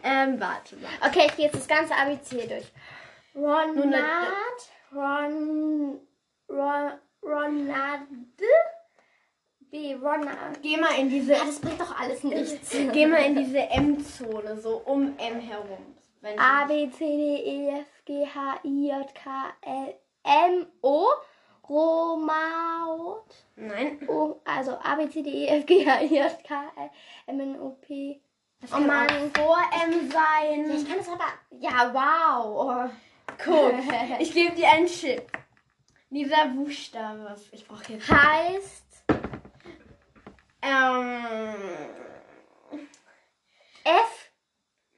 Ähm, 0.03 0.39
warte 0.39 0.75
mal. 0.77 0.91
Okay, 1.07 1.27
ich 1.27 1.35
gehe 1.35 1.45
jetzt 1.45 1.55
das 1.55 1.67
ganze 1.67 1.95
ABC 1.95 2.47
durch. 2.47 2.71
Ronald, 3.35 3.93
äh, 3.93 4.95
Ron, 4.95 5.99
Ron, 6.49 6.91
Ronald, 7.23 8.01
B, 9.71 9.95
Ronald. 9.95 10.61
Geh 10.61 10.77
mal 10.77 10.99
in 10.99 11.09
diese, 11.09 11.33
Ja, 11.33 11.45
das 11.45 11.59
bringt 11.59 11.81
doch 11.81 11.99
alles 11.99 12.23
nichts. 12.23 12.69
geh 12.91 13.07
mal 13.07 13.25
in 13.25 13.35
diese 13.35 13.59
M-Zone, 13.59 14.59
so 14.59 14.77
um 14.85 15.17
M 15.17 15.39
herum. 15.39 15.95
A, 16.37 16.65
B, 16.65 16.89
C, 16.91 16.99
D, 16.99 17.43
E, 17.43 17.69
F, 17.79 17.87
G, 18.05 18.25
H, 18.25 18.59
I, 18.63 18.87
J, 18.87 19.13
K, 19.15 19.53
L, 19.61 19.95
M, 20.23 20.67
O. 20.81 21.07
Romaut. 21.69 23.33
Nein. 23.55 23.97
O, 24.07 24.41
also 24.43 24.77
A, 24.83 24.95
B, 24.95 25.09
C, 25.09 25.23
D, 25.23 25.29
E, 25.29 25.47
F, 25.47 25.65
G, 25.65 25.85
H, 25.85 26.01
I, 26.03 26.07
J, 26.07 26.43
K, 26.43 26.71
L, 26.77 26.91
M, 27.27 27.39
N, 27.39 27.59
O, 27.59 27.77
P. 27.81 28.21
Das 28.63 28.71
Oh 28.71 28.75
kann 28.75 28.87
Mann, 28.87 29.07
auch- 29.09 29.37
vor 29.37 29.59
M 29.85 30.09
Ja, 30.09 30.11
sein. 30.11 30.71
ich 30.71 30.87
kann 30.87 30.97
das 30.97 31.09
aber. 31.09 31.25
Ja, 31.59 31.93
wow. 31.93 32.89
Guck, 33.43 33.73
ich 34.19 34.33
gebe 34.33 34.55
dir 34.55 34.69
einen 34.69 34.87
Chip. 34.87 35.29
Dieser 36.09 36.45
Buchstabe, 36.47 37.35
ich 37.51 37.67
brauche 37.67 37.91
jetzt. 37.93 38.09
Heißt 38.09 39.03
Ähm. 40.61 41.55
F. 43.83 44.31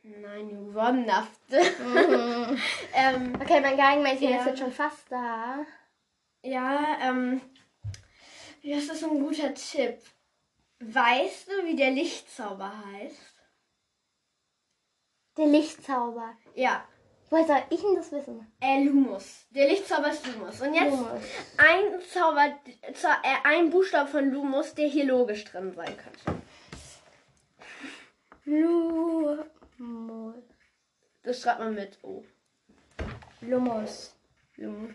Nein, 0.03 0.49
du 0.49 0.73
Wonnafte. 0.75 1.57
ähm, 2.93 3.33
Okay, 3.41 3.61
mein 3.61 3.75
Geigenmännchen 3.77 4.29
Ja. 4.29 4.37
ist 4.41 4.45
jetzt 4.45 4.59
schon 4.59 4.71
fast 4.71 5.11
da. 5.11 5.65
ja, 6.43 6.97
ähm. 7.01 7.41
Das 8.63 8.83
ist 8.83 9.03
ein 9.03 9.19
guter 9.19 9.53
Tipp. 9.55 9.97
Weißt 10.79 11.47
du, 11.47 11.65
wie 11.65 11.75
der 11.75 11.91
Lichtzauber 11.91 12.71
heißt? 12.93 13.34
Der 15.37 15.45
Lichtzauber. 15.47 16.33
Ja, 16.55 16.83
Woher 17.31 17.45
soll 17.47 17.63
ich 17.71 17.81
denn 17.81 17.95
das 17.95 18.11
wissen? 18.11 18.51
äh, 18.61 18.83
Lumus. 18.83 19.45
Der 19.49 19.67
Lichtzauber 19.67 20.11
ist 20.11 20.25
Lumus. 20.27 20.61
Und 20.61 20.73
jetzt 20.75 20.91
Lumus. 20.91 21.21
ein 21.57 22.01
Zauber, 22.13 22.55
Zau- 22.93 23.09
äh, 23.23 23.37
ein 23.43 23.69
Buchstabe 23.71 24.07
von 24.09 24.29
Lumus, 24.31 24.75
der 24.75 24.87
hier 24.87 25.05
logisch 25.05 25.43
drin 25.45 25.73
sein 25.73 25.93
könnte. 25.97 26.41
Lumus. 28.45 29.39
Das 31.23 31.41
schreibt 31.41 31.59
man 31.59 31.73
mit 31.73 31.97
O. 32.03 32.23
Lumus. 33.41 34.15
Lumus. 34.57 34.93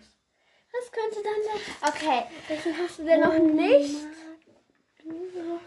Was 0.72 0.92
könnte 0.92 1.16
dann 1.24 1.42
der... 1.42 1.88
Okay. 1.88 2.22
Welchen 2.46 2.78
hast 2.78 2.98
du 3.00 3.04
denn 3.04 3.20
noch 3.20 3.36
nicht? 3.38 3.96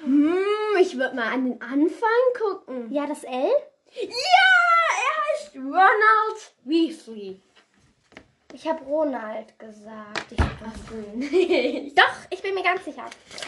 Hm, 0.01 0.38
ich 0.80 0.98
würde 0.98 1.15
mal 1.15 1.34
an 1.34 1.44
den 1.46 1.62
Anfang 1.62 2.10
gucken. 2.39 2.89
Ja, 2.92 3.06
das 3.06 3.24
L? 3.25 3.51
Ja, 4.01 4.10
heißt 5.53 5.55
Ronald 5.55 6.53
Weasley. 6.63 7.41
Ich 8.53 8.67
habe 8.67 8.83
Ronald 8.86 9.57
gesagt. 9.57 10.31
Ich 10.31 10.39
okay. 10.39 11.91
Doch, 11.95 12.15
ich 12.29 12.41
bin 12.41 12.53
mir 12.53 12.63
ganz 12.63 12.86
sicher. 12.86 13.05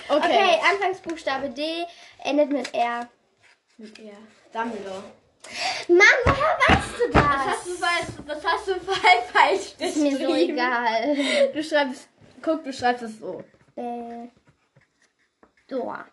Okay, 0.09 0.59
Anfangsbuchstabe 0.71 1.50
D 1.50 1.85
endet 2.24 2.50
mit 2.50 2.74
R. 2.74 3.07
Ja, 3.77 4.17
Dumbledore. 4.51 5.03
Mann, 5.88 6.00
woher 6.25 6.57
weißt 6.67 7.00
du 7.00 7.12
das? 7.12 7.24
Was 7.24 7.45
hast 7.45 7.67
du 7.67 7.71
falsch, 7.74 8.07
was 8.25 8.45
hast 8.45 8.67
du 8.67 8.79
falsch, 8.79 9.75
ist 9.77 9.97
mir 9.97 10.17
so 10.17 10.33
egal. 10.33 11.51
Du 11.53 11.63
schreibst, 11.63 12.09
guck, 12.41 12.63
du 12.63 12.74
schreibst 12.74 13.03
es 13.03 13.19
so. 13.19 13.43
Äh, 13.75 14.29
Dor. 15.67 16.03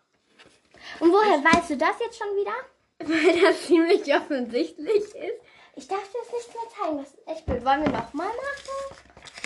Und 1.01 1.13
woher 1.13 1.43
weißt 1.43 1.71
du 1.71 1.77
das 1.79 1.99
jetzt 2.01 2.19
schon 2.19 2.37
wieder? 2.37 2.53
Weil 2.99 3.41
das 3.41 3.67
ziemlich 3.67 4.15
offensichtlich 4.15 5.15
ist. 5.15 5.41
Ich 5.75 5.89
darf 5.89 6.03
dir 6.03 6.19
das 6.25 6.33
nicht 6.33 6.55
mehr 6.55 6.87
zeigen. 6.87 6.99
Das 6.99 7.09
ist 7.09 7.29
echt 7.29 7.47
blöd. 7.47 7.65
Wollen 7.65 7.83
wir 7.83 7.91
nochmal 7.91 8.27
machen? 8.29 8.97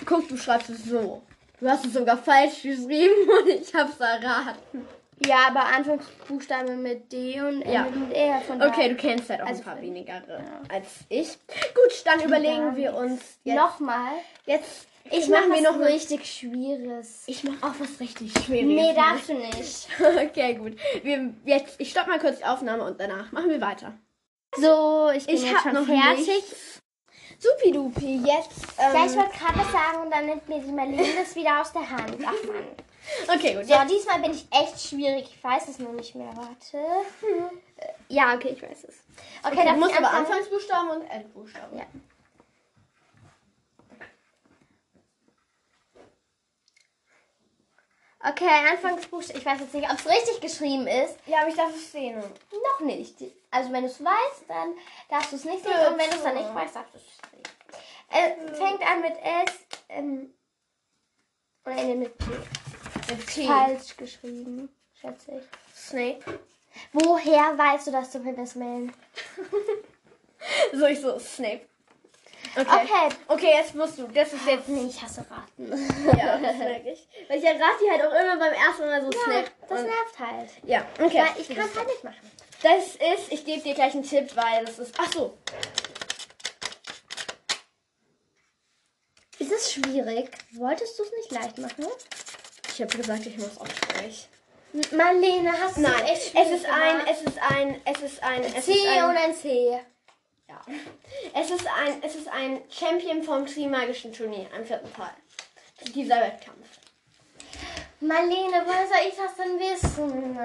Guck, 0.04 0.28
du 0.28 0.36
schreibst 0.36 0.70
es 0.70 0.84
so. 0.84 1.22
Du 1.60 1.68
hast 1.68 1.86
es 1.86 1.92
sogar 1.94 2.18
falsch 2.18 2.62
geschrieben 2.62 3.28
und 3.42 3.48
ich 3.48 3.74
hab's 3.74 3.98
erraten. 4.00 4.86
Ja, 5.24 5.46
aber 5.48 5.64
Anfangsbuchstabe 5.64 6.72
mit 6.76 7.10
D 7.10 7.40
und 7.40 7.62
Ja. 7.62 7.86
endet 7.86 7.96
mit 8.08 8.12
R. 8.16 8.40
Von 8.42 8.60
Okay, 8.60 8.90
du 8.90 8.96
kennst 8.96 9.30
halt 9.30 9.40
auch 9.40 9.46
Also 9.46 9.62
ein 9.62 9.64
paar 9.64 9.80
weniger 9.80 10.22
als 10.68 10.88
ich. 11.08 11.38
Gut, 11.74 12.04
dann 12.04 12.20
überlegen 12.20 12.56
gar 12.66 12.76
wir 12.76 12.94
uns 12.94 13.22
jetzt. 13.42 13.56
Nochmal. 13.56 14.12
Jetzt 14.44 14.86
Ich 15.10 15.26
machen 15.28 15.48
mache 15.48 15.62
wir 15.62 15.70
noch 15.70 15.78
noch 15.78 15.86
richtig 15.86 16.26
Schwieriges. 16.26 17.22
Ich 17.28 17.44
mach 17.44 17.62
auch 17.62 17.74
was 17.78 17.98
richtig 17.98 18.30
Schwieriges. 18.44 18.74
Nee, 18.84 18.94
darfst 18.94 19.28
du 19.30 19.34
nicht. 19.34 19.88
Okay, 20.28 20.54
gut. 20.56 20.76
Wir, 21.02 21.32
jetzt, 21.46 21.80
ich 21.80 21.90
stopp 21.90 22.08
mal 22.08 22.18
kurz 22.18 22.38
die 22.38 22.44
Aufnahme 22.44 22.84
und 22.84 23.00
danach 23.00 23.32
machen 23.32 23.48
wir 23.48 23.60
weiter. 23.62 23.94
So, 24.60 25.10
ich 25.14 25.26
bin 25.26 25.34
Ich 25.36 25.42
jetzt 25.50 25.62
schon 25.62 25.72
noch 25.74 25.86
fertig. 25.86 26.26
nichts. 26.28 26.80
Supidupi, 27.38 28.22
jetzt. 28.24 28.50
Ähm, 28.78 28.94
Ja, 28.94 29.04
ich 29.06 29.14
wollte 29.16 29.36
gerade 29.38 29.58
was 29.58 29.72
sagen 29.72 30.02
und 30.04 30.10
dann 30.10 30.26
nimmt 30.26 30.48
mir 30.48 30.60
die 30.60 30.72
Marlene 30.72 31.08
das 31.18 31.34
wieder 31.34 31.60
aus 31.60 31.72
der 31.72 31.88
Hand. 31.88 32.16
Ach 32.24 32.32
Mann. 32.46 33.36
okay, 33.36 33.54
gut. 33.54 33.66
So, 33.66 33.74
Jetzt, 33.74 33.90
diesmal 33.90 34.20
bin 34.20 34.30
ich 34.32 34.46
echt 34.50 34.80
schwierig. 34.80 35.26
Ich 35.36 35.44
weiß 35.44 35.68
es 35.68 35.78
nur 35.78 35.92
nicht 35.92 36.14
mehr. 36.14 36.30
Warte. 36.34 36.78
Äh, 37.76 37.88
Ja, 38.08 38.34
okay, 38.34 38.54
ich 38.56 38.62
weiß 38.62 38.84
es. 38.84 38.94
Okay, 39.44 39.58
okay, 39.60 39.76
musst 39.76 39.92
ich 39.92 39.98
aber? 39.98 40.10
Anfangsbuchstaben 40.10 40.90
und 40.90 41.02
Endbuchstaben. 41.10 41.78
Ja. 41.78 41.84
Okay, 48.28 48.48
Anfangsbuchstabe. 48.72 49.38
Ich 49.38 49.46
weiß 49.46 49.60
jetzt 49.60 49.74
nicht, 49.74 49.88
ob 49.88 49.98
es 49.98 50.06
richtig 50.06 50.40
geschrieben 50.40 50.88
ist. 50.88 51.16
Ja, 51.26 51.40
aber 51.40 51.48
ich 51.48 51.54
darf 51.54 51.74
es 51.74 51.92
sehen. 51.92 52.16
Noch 52.18 52.80
nicht. 52.80 53.14
Also 53.52 53.72
wenn 53.72 53.82
du 53.82 53.88
es 53.88 54.02
weißt, 54.02 54.44
dann 54.48 54.74
darfst 55.08 55.32
du 55.32 55.36
es 55.36 55.44
nicht 55.44 55.62
sehen. 55.62 55.92
Und 55.92 55.98
wenn 55.98 56.10
du 56.10 56.16
es 56.16 56.22
dann 56.24 56.34
nicht 56.34 56.52
weißt, 56.52 56.74
darfst 56.74 56.94
du 56.94 56.98
es 56.98 57.04
sehen. 57.04 57.42
Äh, 58.10 58.54
fängt 58.54 58.82
an 58.82 59.00
mit 59.00 59.16
S 59.16 59.54
ähm, 59.88 60.34
und 61.64 61.72
endet 61.72 61.98
mit 61.98 62.18
T. 62.18 62.24
Mit 63.14 63.26
T. 63.28 63.46
Falsch 63.46 63.96
geschrieben, 63.96 64.74
schätze 65.00 65.38
ich. 65.38 65.78
Snape. 65.78 66.40
Woher 66.92 67.56
weißt 67.56 67.86
du 67.86 67.92
das 67.92 68.10
zumindest, 68.10 68.56
Meln? 68.56 68.92
So, 70.72 70.86
ich 70.86 71.00
so, 71.00 71.18
Snape. 71.18 71.62
Okay. 72.58 72.64
Okay. 72.64 73.16
Okay, 73.28 73.50
jetzt 73.58 73.74
musst 73.74 73.98
du. 73.98 74.06
Das 74.08 74.32
ist 74.32 74.46
jetzt. 74.46 74.68
Nee, 74.68 74.86
ich 74.88 75.02
hasse 75.02 75.24
Raten. 75.30 75.70
Ja, 76.18 76.38
das 76.38 76.56
merke 76.56 76.90
ich. 76.90 77.06
Weil 77.28 77.38
ich 77.38 77.44
errate 77.44 77.76
die 77.84 77.90
halt 77.90 78.02
auch 78.02 78.18
immer 78.18 78.38
beim 78.38 78.52
ersten 78.52 78.86
Mal 78.86 79.02
so 79.02 79.12
Snape. 79.12 79.50
das 79.68 79.80
und, 79.80 79.86
nervt 79.86 80.18
halt. 80.18 80.50
ja, 80.64 80.86
okay. 80.98 81.18
Weil 81.18 81.40
ich 81.40 81.48
kann 81.54 81.68
es 81.68 81.76
halt 81.76 81.86
nicht 81.88 82.04
machen. 82.04 82.30
Das 82.62 82.84
ist, 82.96 83.30
ich 83.32 83.44
gebe 83.44 83.60
dir 83.60 83.74
gleich 83.74 83.92
einen 83.94 84.02
Tipp, 84.02 84.34
weil 84.34 84.64
das 84.64 84.78
ist. 84.78 84.94
Ach 84.98 85.12
so. 85.12 85.36
Ist 89.38 89.52
es 89.52 89.72
schwierig? 89.72 90.30
Wolltest 90.52 90.98
du 90.98 91.02
es 91.02 91.12
nicht 91.12 91.32
leicht 91.32 91.58
machen? 91.58 91.86
Ich 92.72 92.80
habe 92.80 92.96
gesagt, 92.96 93.26
ich 93.26 93.36
muss 93.36 93.58
auch 93.58 93.66
schwierig. 93.66 94.28
Marlene, 94.92 95.52
hast 95.52 95.76
du 95.76 95.82
Nein, 95.82 95.92
es 96.06 96.26
ist 96.50 96.66
ein, 96.66 96.98
gemacht? 96.98 97.10
es 97.10 97.22
ist 97.22 97.38
ein, 97.50 97.80
es 97.84 98.02
ist 98.02 98.22
ein, 98.22 98.42
es 98.42 98.64
C 98.64 98.72
ist 98.72 98.86
ein, 98.86 99.04
und 99.04 99.16
ein 99.16 99.34
C. 99.34 99.80
ja. 100.48 100.60
Es 101.34 101.50
ist 101.50 101.66
ein, 101.66 102.02
es 102.02 102.14
ist 102.14 102.28
ein 102.28 102.62
Champion 102.70 103.22
vom 103.22 103.46
Trimagischen 103.46 104.12
Turnier, 104.12 104.46
am 104.54 104.64
vierten 104.64 104.92
Teil. 104.92 105.14
Dieser 105.94 106.20
Wettkampf. 106.20 106.66
Marlene, 108.00 108.62
woher 108.64 108.86
soll 108.86 109.08
ich 109.08 109.16
das 109.16 109.34
denn 109.36 109.58
wissen? 109.58 110.38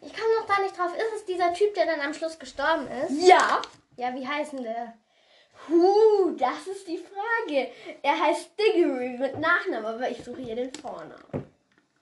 Ich 0.00 0.12
komme 0.12 0.34
noch 0.40 0.46
da 0.46 0.62
nicht 0.62 0.78
drauf. 0.78 0.94
Ist 0.96 1.14
es 1.16 1.24
dieser 1.24 1.52
Typ, 1.52 1.74
der 1.74 1.86
dann 1.86 2.00
am 2.00 2.14
Schluss 2.14 2.38
gestorben 2.38 2.88
ist? 2.88 3.26
Ja. 3.26 3.60
Ja, 3.96 4.14
wie 4.14 4.26
heißt 4.26 4.52
denn 4.52 4.62
der? 4.62 4.94
Huh, 5.68 6.30
das 6.36 6.66
ist 6.68 6.86
die 6.86 6.98
Frage. 6.98 7.70
Er 8.02 8.18
heißt 8.18 8.50
Diggory 8.58 9.18
mit 9.18 9.38
Nachnamen, 9.38 9.86
aber 9.86 10.08
ich 10.08 10.22
suche 10.22 10.40
hier 10.40 10.54
den 10.54 10.72
Vornamen. 10.72 11.52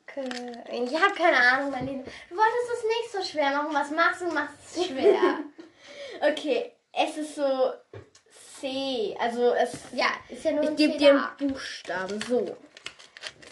Okay. 0.03 0.53
Ich 0.71 1.03
habe 1.03 1.15
keine 1.15 1.39
Ahnung, 1.39 1.71
Marlene. 1.71 2.05
Du 2.29 2.37
wolltest 2.37 2.71
es 2.75 2.85
nicht 2.85 3.13
so 3.13 3.23
schwer 3.23 3.51
machen. 3.51 3.75
Was 3.75 3.91
machst 3.91 4.21
du? 4.21 4.27
Machst 4.27 4.55
es 4.77 4.87
schwer. 4.87 5.41
Okay, 6.21 6.76
es 6.97 7.17
ist 7.19 7.35
so 7.35 7.73
C. 8.61 9.17
Also 9.21 9.53
es. 9.55 9.73
ja, 9.93 10.07
ist 10.29 10.45
ja 10.45 10.53
nur 10.53 10.63
Ich 10.65 10.71
ein 10.71 10.77
gebe 10.77 10.97
dir 10.97 11.11
einen 11.39 11.51
Buchstaben. 11.53 12.21
So. 12.23 12.57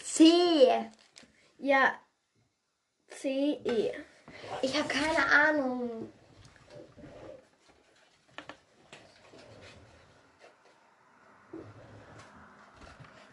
C. 0.03 0.25
Ja. 1.59 1.93
C, 3.09 3.61
E. 3.65 3.93
Ich 4.63 4.77
habe 4.77 4.89
keine 4.89 5.27
Ahnung. 5.31 6.13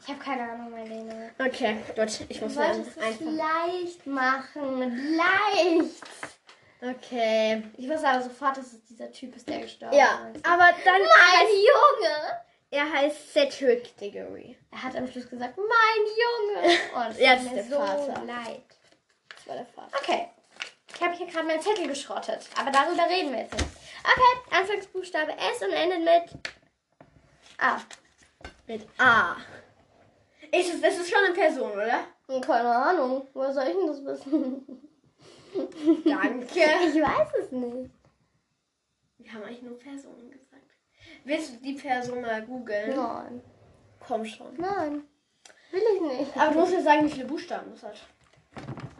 Ich 0.04 0.08
habe 0.08 0.20
keine 0.20 0.52
Ahnung, 0.52 0.72
Marlene. 0.72 1.32
Okay, 1.40 1.78
gut. 1.96 2.26
Ich 2.30 2.42
muss 2.42 2.54
Du 2.54 2.60
wolltest 2.60 2.98
es 2.98 3.04
einfach. 3.04 3.26
leicht 3.26 4.08
machen. 4.08 5.16
Leicht. 5.16 6.04
Okay. 6.82 7.64
Ich 7.78 7.88
wusste 7.90 8.08
aber 8.08 8.24
sofort, 8.24 8.58
dass 8.58 8.74
es 8.74 8.84
dieser 8.86 9.12
Typ 9.12 9.36
ist, 9.36 9.48
der 9.48 9.60
gestorben 9.60 9.96
Ja, 9.96 10.30
ist. 10.34 10.46
aber 10.46 10.70
dann. 10.84 11.02
Mein 11.02 11.48
Junge! 11.48 12.42
Er 12.72 12.92
heißt 12.92 13.34
Cedric 13.34 13.96
Diggory. 13.98 14.58
Er 14.72 14.84
hat 14.84 14.96
am 14.96 15.08
Schluss 15.08 15.30
gesagt, 15.30 15.58
mein 15.58 16.64
Junge! 16.66 16.78
Oh, 16.96 17.04
das 17.08 17.20
Ja, 17.20 17.36
tut 17.36 17.46
das 17.46 17.52
mir 17.54 17.60
ist 17.62 17.70
so 17.70 17.78
der 17.78 17.86
Vater. 17.88 18.26
leid. 18.26 18.64
Das 19.36 19.48
war 19.48 19.56
der 19.58 19.66
Vater. 19.66 19.98
Okay. 20.02 20.30
Ich 20.96 21.02
habe 21.02 21.14
hier 21.16 21.28
gerade 21.28 21.48
meinen 21.48 21.62
Zettel 21.62 21.88
geschrottet. 21.88 22.50
Aber 22.60 22.72
darüber 22.72 23.08
reden 23.10 23.32
wir 23.32 23.40
jetzt 23.40 23.54
nicht. 23.54 23.66
Okay, 24.04 24.56
Anfangsbuchstabe 24.60 25.32
S 25.34 25.62
und 25.62 25.72
endet 25.74 26.00
mit 26.00 26.42
A. 27.60 27.80
Mit 28.68 28.88
A. 28.98 29.36
Ist 30.52 30.74
es, 30.74 30.82
das 30.82 30.98
ist 30.98 31.10
schon 31.10 31.24
eine 31.26 31.34
Person, 31.34 31.72
oder? 31.72 32.06
Keine 32.42 32.70
Ahnung. 32.76 33.28
Woher 33.34 33.54
soll 33.54 33.68
ich 33.68 33.76
denn 33.76 33.88
das 33.88 34.04
wissen? 34.06 34.88
Danke. 36.06 36.60
Ich 36.60 37.02
weiß 37.02 37.30
es 37.42 37.52
nicht. 37.52 37.92
Wir 39.18 39.34
haben 39.34 39.44
eigentlich 39.44 39.62
nur 39.62 39.78
Personen 39.78 40.30
gesagt. 40.32 40.62
Willst 41.24 41.54
du 41.54 41.58
die 41.58 41.74
Person 41.74 42.22
mal 42.22 42.42
googeln? 42.46 42.96
Nein. 42.96 43.42
Komm 44.00 44.26
schon. 44.26 44.56
Nein. 44.58 45.04
Will 45.72 45.82
ich 45.96 46.02
nicht. 46.02 46.38
Aber 46.38 46.54
du 46.54 46.60
musst 46.60 46.74
mir 46.74 46.84
sagen, 46.84 47.06
wie 47.06 47.12
viele 47.12 47.26
Buchstaben 47.26 47.72
es 47.74 47.84
hat. 47.84 47.96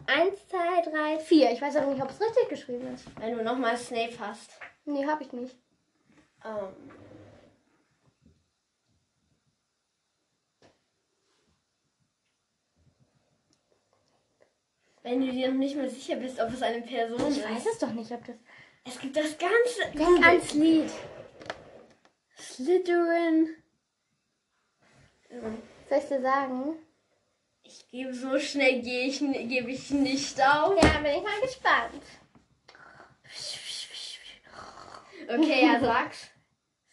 Eins, 0.06 0.46
zwei, 0.48 0.80
drei, 0.82 1.18
vier. 1.18 1.50
Ich 1.50 1.60
weiß 1.60 1.76
auch 1.76 1.88
nicht, 1.88 2.02
ob 2.02 2.10
es 2.10 2.20
richtig 2.20 2.48
geschrieben 2.48 2.94
ist. 2.94 3.06
Wenn 3.18 3.36
du 3.36 3.42
nochmal 3.42 3.76
Snape 3.76 4.18
hast. 4.18 4.52
Nee, 4.84 5.06
hab 5.06 5.20
ich 5.20 5.32
nicht. 5.32 5.56
Ähm. 6.44 6.92
Wenn 15.02 15.20
du 15.20 15.32
dir 15.32 15.48
noch 15.50 15.58
nicht 15.58 15.76
mehr 15.76 15.90
sicher 15.90 16.16
bist, 16.16 16.38
ob 16.40 16.52
es 16.52 16.62
eine 16.62 16.82
Person 16.82 17.20
Ich 17.30 17.38
ist. 17.38 17.48
weiß 17.48 17.66
es 17.72 17.78
doch 17.78 17.92
nicht, 17.92 18.10
ob 18.12 18.24
das. 18.24 18.36
Es 18.84 18.98
gibt 19.00 19.16
das 19.16 19.36
ganze. 19.38 19.98
Das 19.98 20.20
ganze 20.20 20.58
Lied. 20.58 20.90
Slytherin. 22.38 23.56
Soll 25.30 25.98
ich 25.98 26.04
dir 26.08 26.20
sagen? 26.20 26.76
Ich 27.64 27.88
gebe 27.88 28.12
so 28.12 28.38
schnell, 28.38 28.82
gehe 28.82 29.06
ich, 29.06 29.18
gebe 29.20 29.70
ich 29.70 29.90
nicht 29.90 30.40
auf. 30.40 30.82
Ja, 30.82 30.98
bin 30.98 31.12
ich 31.16 31.22
mal 31.22 31.40
gespannt. 31.40 32.02
Okay, 35.28 35.64
ja, 35.64 35.80
sag's. 35.80 36.28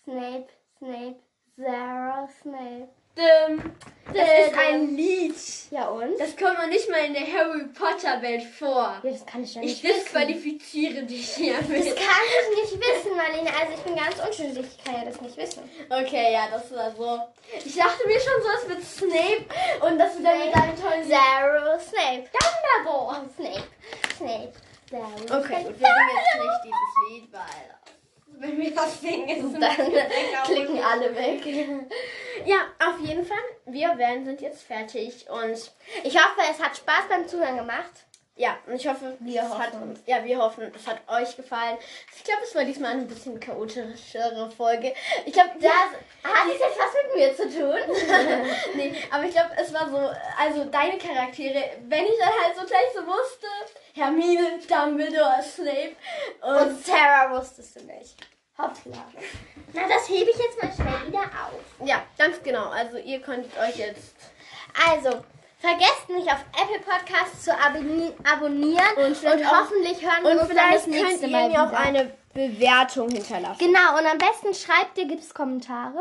Snape, 0.04 0.48
Snape, 0.78 1.20
Sarah, 1.58 2.28
Snape. 2.42 2.89
Dim. 3.19 3.73
Das 4.11 4.27
ist 4.27 4.51
Dim. 4.51 4.59
ein 4.59 4.95
Lied. 4.95 5.35
Ja 5.71 5.88
und? 5.89 6.19
Das 6.19 6.35
kommt 6.35 6.57
man 6.57 6.69
nicht 6.69 6.89
mal 6.89 7.05
in 7.05 7.13
der 7.13 7.21
Harry 7.21 7.65
Potter 7.67 8.19
Welt 8.23 8.41
vor. 8.43 8.99
Ja, 9.03 9.11
das 9.11 9.23
kann 9.25 9.43
ich 9.43 9.53
ja 9.53 9.61
Ich 9.61 9.67
nicht 9.67 9.83
wissen. 9.83 9.95
disqualifiziere 10.03 11.03
dich 11.03 11.29
hiermit. 11.35 11.69
Das 11.69 11.95
kann 11.95 12.23
ich 12.25 12.71
nicht 12.73 12.81
wissen, 12.83 13.15
Marlene. 13.15 13.49
Also 13.49 13.73
ich 13.75 13.81
bin 13.81 13.95
ganz 13.95 14.15
unschuldig. 14.19 14.65
Ich 14.77 14.83
kann 14.83 14.95
ja 14.95 15.05
das 15.05 15.21
nicht 15.21 15.38
wissen. 15.38 15.69
Okay, 15.89 16.33
ja, 16.33 16.47
das 16.51 16.73
war 16.73 16.91
so. 16.95 17.19
Ich 17.63 17.75
dachte 17.75 18.07
mir 18.07 18.19
schon 18.19 18.41
sowas 18.41 18.67
mit 18.67 18.83
Snape 18.83 19.45
und 19.85 19.99
dass 19.99 20.15
du 20.17 20.23
dann 20.23 20.39
mit 20.39 20.55
deinem 20.55 20.75
tollen 20.81 21.07
Sarah, 21.07 21.79
Snape. 21.79 22.27
Dumbledore. 22.33 23.29
Snape, 23.35 23.63
Snape, 24.17 24.53
Sarah. 24.89 25.39
Okay, 25.39 25.63
gut, 25.65 25.79
wir 25.79 25.88
singen 25.88 26.09
jetzt 26.15 26.35
nicht 26.35 26.63
dieses 26.63 27.11
Lied, 27.21 27.31
weil 27.33 27.75
wenn 28.38 28.57
wir 28.57 28.74
das 28.74 29.01
singen, 29.01 29.27
ist 29.27 29.62
Dann 29.62 29.75
klicken 30.45 30.81
alle 30.83 31.15
weg. 31.15 31.45
Ja, 32.45 32.59
auf 32.88 33.00
jeden 33.05 33.25
Fall. 33.25 33.38
Wir 33.65 33.98
werden 33.98 34.25
sind 34.25 34.41
jetzt 34.41 34.63
fertig 34.63 35.25
und 35.29 35.71
Ich 36.03 36.15
hoffe, 36.15 36.41
es 36.50 36.62
hat 36.62 36.77
Spaß 36.77 37.07
beim 37.09 37.27
Zuhören 37.27 37.57
gemacht. 37.57 37.91
ja, 38.36 38.57
und 38.65 38.75
ich 38.75 38.88
hoffe, 38.88 39.17
Wir 39.19 39.41
es 39.41 39.57
hat 39.57 39.74
uns, 39.74 40.00
ja, 40.05 40.24
wir 40.24 40.38
hoffen, 40.38 40.71
es 40.74 40.88
hat 40.88 41.01
euch 41.09 41.36
gefallen. 41.36 41.77
Ich 42.15 42.24
glaube, 42.24 42.41
es 42.43 42.55
war 42.55 42.63
diesmal 42.63 42.91
eine 42.91 43.03
bisschen 43.03 43.38
chaotischere 43.39 44.50
Folge. 44.51 44.93
Ich 45.25 45.33
glaube, 45.33 45.51
Das 45.59 45.71
das 46.24 46.31
hat 46.31 46.48
jetzt 46.48 46.79
was 46.79 46.93
mit 47.03 47.15
mir 47.15 47.36
zu 47.36 47.50
tun. 47.59 47.79
nee, 48.75 48.95
aber 49.12 49.25
ich 49.25 49.31
glaube, 49.31 49.51
es 49.57 49.74
war 49.74 49.89
so, 49.89 49.98
also 50.38 50.63
deine 50.65 50.98
Charaktere, 50.98 51.62
wenn 51.89 52.05
ich 52.05 52.17
dann 52.19 52.33
halt 52.45 52.55
so 52.55 52.65
gleich 52.65 52.88
so 52.95 53.05
wusste, 53.05 53.48
Hermine, 53.93 54.60
Dumbledore, 54.67 55.41
Snape 55.43 55.96
und, 56.41 56.67
Und 56.67 56.86
Sarah 56.86 57.31
wusstest 57.38 57.79
du 57.79 57.86
nicht. 57.86 58.15
Hoppla. 58.58 59.03
Na, 59.74 59.81
das 59.88 60.10
hebe 60.10 60.29
ich 60.31 60.38
jetzt 60.38 60.62
mal 60.62 60.72
schnell 60.74 61.08
wieder 61.08 61.22
auf. 61.22 61.88
ja, 61.88 62.03
ganz 62.17 62.41
genau. 62.43 62.69
Also 62.69 62.98
ihr 62.98 63.22
konntet 63.22 63.58
euch 63.58 63.77
jetzt 63.77 64.15
Also, 64.91 65.24
vergesst 65.60 66.10
nicht 66.10 66.27
auf 66.27 66.43
Apple 66.62 66.79
Podcasts 66.79 67.46
zu 67.46 67.58
abonni 67.58 68.12
abonnieren 68.29 68.96
Und 68.98 69.24
und, 69.24 69.51
hoffentlich 69.51 70.01
hören 70.01 70.24
wir 70.24 70.31
und 70.31 70.39
uns 70.39 70.48
dann 70.50 70.58
das 70.58 70.84
vielleicht 70.84 70.86
könnt 70.86 71.08
nächste 71.08 71.25
ihr 71.27 71.31
Mal 71.31 71.50
mir 71.50 71.63
auch 71.63 71.72
eine 71.72 72.12
Bewertung 72.34 73.10
hinterlassen. 73.10 73.60
Genau, 73.60 73.97
und 73.97 74.06
am 74.06 74.17
besten 74.17 74.54
schreibt 74.54 74.97
ihr, 74.97 75.06
gibt 75.08 75.23
es 75.23 75.34
Kommentare? 75.34 75.99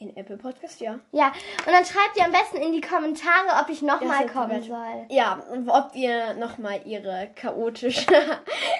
In 0.00 0.16
Apple 0.16 0.36
Podcast, 0.36 0.80
ja. 0.80 1.00
Ja, 1.10 1.32
und 1.66 1.72
dann 1.72 1.84
schreibt 1.84 2.16
ihr 2.16 2.24
am 2.24 2.30
besten 2.30 2.58
in 2.58 2.72
die 2.72 2.80
Kommentare, 2.80 3.60
ob 3.60 3.68
ich 3.68 3.82
nochmal 3.82 4.28
kommen 4.28 4.62
so 4.62 4.68
soll. 4.68 5.06
Ja, 5.08 5.42
und 5.50 5.68
ob 5.68 5.90
ihr 5.96 6.34
nochmal 6.34 6.80
ihre 6.84 7.30
chaotische. 7.34 8.06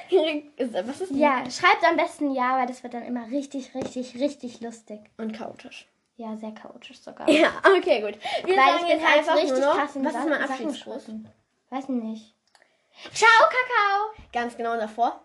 was 0.09 1.01
ist 1.01 1.11
Ja, 1.11 1.43
schreibt 1.51 1.83
am 1.85 1.97
besten 1.97 2.33
ja, 2.33 2.57
weil 2.57 2.69
das 2.69 2.85
wird 2.85 2.95
dann 2.95 3.03
immer 3.03 3.27
richtig, 3.33 3.75
richtig, 3.75 4.15
richtig 4.21 4.61
lustig. 4.61 5.01
Und 5.17 5.33
chaotisch. 5.33 5.89
Ja, 6.19 6.37
sehr 6.37 6.53
chaotisch 6.53 7.01
sogar. 7.01 7.29
Ja, 7.31 7.51
okay, 7.65 8.01
gut. 8.01 8.17
Wir 8.45 8.57
Weil 8.57 8.79
sagen 8.79 8.85
ich 8.85 8.89
jetzt 8.91 9.05
halt 9.05 9.19
einfach 9.19 9.37
richtig 9.37 9.59
nur 9.59 9.75
noch, 9.75 9.77
was 9.77 9.97
ist 9.97 10.29
mein 10.29 10.43
Abschiedsgruß? 10.43 11.11
Weiß 11.71 11.89
nicht. 11.89 12.33
Ciao, 13.13 13.29
Kakao! 13.41 14.25
Ganz 14.33 14.57
genau 14.57 14.77
davor. 14.77 15.21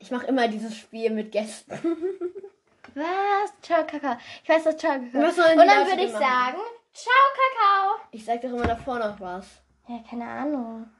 Ich 0.00 0.10
mache 0.10 0.26
immer 0.26 0.48
dieses 0.48 0.76
Spiel 0.76 1.10
mit 1.10 1.30
Gästen. 1.30 1.78
Was? 2.94 3.52
Ciao, 3.62 3.84
Kakao. 3.86 4.16
Ich 4.42 4.48
weiß, 4.48 4.66
was 4.66 4.76
Ciao, 4.76 4.92
Kakao 4.92 5.20
Und 5.22 5.66
dann 5.66 5.78
Leute 5.78 5.90
würde 5.90 6.02
ich 6.04 6.12
machen? 6.12 6.24
sagen, 6.24 6.58
Ciao, 6.92 7.14
Kakao! 7.34 8.00
Ich 8.10 8.24
sag 8.24 8.40
doch 8.40 8.48
immer 8.48 8.66
davor 8.66 8.98
noch 8.98 9.20
was. 9.20 9.46
Ja, 9.86 10.00
keine 10.08 10.24
Ahnung. 10.28 10.90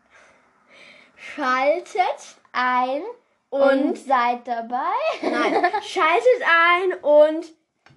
Schaltet 1.16 2.37
Ein 2.53 3.03
und, 3.51 3.61
und. 3.61 3.98
seid 3.98 4.46
dabei. 4.46 4.92
Nein, 5.22 5.55
schaltet 5.83 6.42
ein 6.46 6.94
und. 7.03 7.46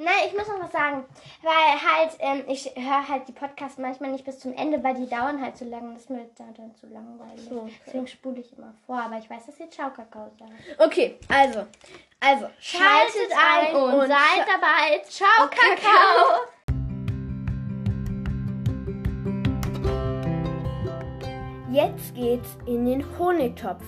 Nein, 0.03 0.13
ich 0.27 0.33
muss 0.37 0.47
noch 0.47 0.59
was 0.59 0.71
sagen. 0.71 1.05
Weil 1.43 1.53
halt, 1.53 2.11
ähm, 2.19 2.43
ich 2.47 2.71
höre 2.75 3.07
halt 3.07 3.27
die 3.27 3.31
Podcasts 3.33 3.77
manchmal 3.77 4.11
nicht 4.11 4.25
bis 4.25 4.39
zum 4.39 4.53
Ende, 4.53 4.83
weil 4.83 4.95
die 4.95 5.07
dauern 5.07 5.41
halt 5.41 5.57
zu 5.57 5.65
lange. 5.65 5.93
Das 5.93 6.03
ist 6.03 6.09
mir 6.09 6.27
da 6.37 6.45
dann 6.57 6.73
zu 6.75 6.87
langweilig. 6.87 7.45
So, 7.47 7.61
okay. 7.61 7.73
Deswegen 7.85 8.07
spule 8.07 8.39
ich 8.41 8.57
immer 8.57 8.73
vor. 8.85 8.99
Aber 9.01 9.17
ich 9.17 9.29
weiß, 9.29 9.45
dass 9.45 9.59
ihr 9.59 9.69
Ciao, 9.69 9.89
Kakao 9.91 10.29
sagt. 10.39 10.51
Okay, 10.79 11.17
also. 11.29 11.65
Also, 12.19 12.47
Schaltet 12.59 13.31
ein 13.35 13.75
und, 13.75 14.07
seid 14.07 14.11
scha- 14.11 14.45
dabei. 14.47 15.01
Ciao, 15.07 15.43
Und 15.43 15.51
Kakao. 15.51 15.75
Kakao. 15.75 16.47
Jetzt 21.71 22.13
geht's 22.15 22.57
in 22.65 22.85
den 22.85 23.03
Honigtopf. 23.17 23.83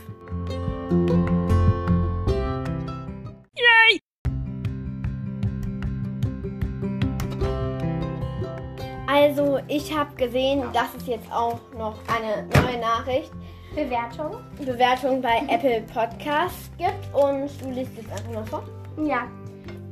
Also, 9.14 9.60
ich 9.68 9.96
habe 9.96 10.16
gesehen, 10.16 10.64
dass 10.74 10.96
es 10.98 11.06
jetzt 11.06 11.32
auch 11.32 11.60
noch 11.78 12.00
eine 12.08 12.48
neue 12.48 12.80
Nachricht, 12.82 13.32
Bewertung? 13.76 14.38
Bewertung 14.58 15.22
bei 15.22 15.44
Apple 15.50 15.84
Podcasts 15.94 16.72
gibt 16.80 17.14
und 17.14 17.48
du 17.62 17.70
liest 17.70 17.92
jetzt 17.96 18.12
einfach 18.12 18.34
mal 18.34 18.46
vor. 18.46 18.64
Ja. 18.98 19.28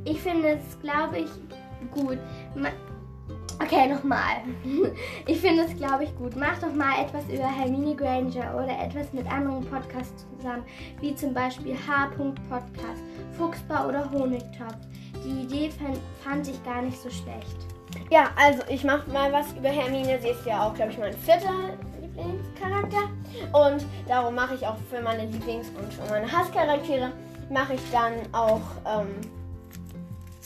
Ich 0.04 0.20
finde 0.20 0.58
es, 0.58 0.80
glaube 0.80 1.18
ich, 1.20 1.30
gut. 1.92 2.18
Okay, 3.62 3.86
nochmal. 3.86 4.42
Ich 5.28 5.38
finde 5.38 5.66
es, 5.66 5.76
glaube 5.76 6.02
ich, 6.02 6.16
gut. 6.16 6.34
Mach 6.34 6.58
doch 6.58 6.74
mal 6.74 7.00
etwas 7.00 7.22
über 7.28 7.46
Hermine 7.46 7.94
Granger 7.94 8.56
oder 8.56 8.76
etwas 8.84 9.12
mit 9.12 9.30
anderen 9.30 9.64
Podcasts 9.66 10.26
zusammen, 10.36 10.64
wie 11.00 11.14
zum 11.14 11.32
Beispiel 11.32 11.76
H. 11.76 12.10
Podcast, 12.48 13.04
Fuchsbau 13.38 13.86
oder 13.86 14.10
Honigtopf. 14.10 14.74
Die 15.24 15.44
Idee 15.44 15.70
fand 16.24 16.48
ich 16.48 16.64
gar 16.64 16.82
nicht 16.82 17.00
so 17.00 17.08
schlecht. 17.08 17.71
Ja, 18.12 18.26
also 18.36 18.62
ich 18.68 18.84
mache 18.84 19.08
mal 19.10 19.32
was 19.32 19.52
über 19.54 19.70
Hermine. 19.70 20.18
Sie 20.20 20.28
ist 20.28 20.44
ja 20.44 20.66
auch, 20.66 20.74
glaube 20.74 20.92
ich, 20.92 20.98
mein 20.98 21.14
vierter 21.14 21.48
Lieblingscharakter. 22.02 23.08
Und 23.52 23.86
darum 24.06 24.34
mache 24.34 24.54
ich 24.54 24.66
auch 24.66 24.76
für 24.90 25.00
meine 25.00 25.22
Lieblings- 25.22 25.70
und 25.80 25.92
für 25.94 26.10
meine 26.10 26.30
Hasscharaktere 26.30 27.10
mache 27.48 27.72
ich 27.74 27.80
dann 27.90 28.12
auch 28.32 28.60
ähm, 28.86 29.08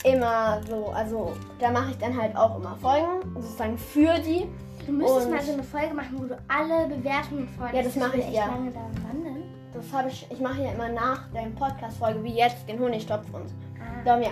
immer 0.05 0.61
so, 0.68 0.90
also 0.90 1.33
da 1.59 1.70
mache 1.72 1.90
ich 1.90 1.98
dann 1.98 2.16
halt 2.16 2.37
auch 2.37 2.57
immer 2.57 2.76
Folgen, 2.76 3.35
sozusagen 3.35 3.76
für 3.76 4.14
die. 4.20 4.46
Du 4.87 4.92
müsstest 4.92 5.26
Und- 5.26 5.33
mal 5.33 5.42
so 5.42 5.52
eine 5.55 5.64
Folge 5.64 5.92
machen, 5.94 6.12
wo 6.20 6.24
du 6.26 6.38
alle 6.46 6.87
Bewertungen 6.87 7.48
vorliest. 7.48 7.76
Ja, 7.76 7.83
das 7.83 7.96
mache 7.96 8.18
ich, 8.18 8.31
ja. 8.31 8.46
lange 8.46 8.70
denn? 8.70 9.42
Das 9.72 9.92
habe 9.92 10.09
ich, 10.09 10.24
ich 10.31 10.40
mache 10.40 10.62
ja 10.62 10.70
immer 10.70 10.88
nach 10.88 11.29
der 11.33 11.48
Podcast-Folge, 11.59 12.22
wie 12.22 12.35
jetzt, 12.35 12.68
den 12.68 12.79
Honigtopf 12.79 13.26
und 13.33 13.50
Ah. 13.81 14.02
darum 14.05 14.22
ja. 14.22 14.31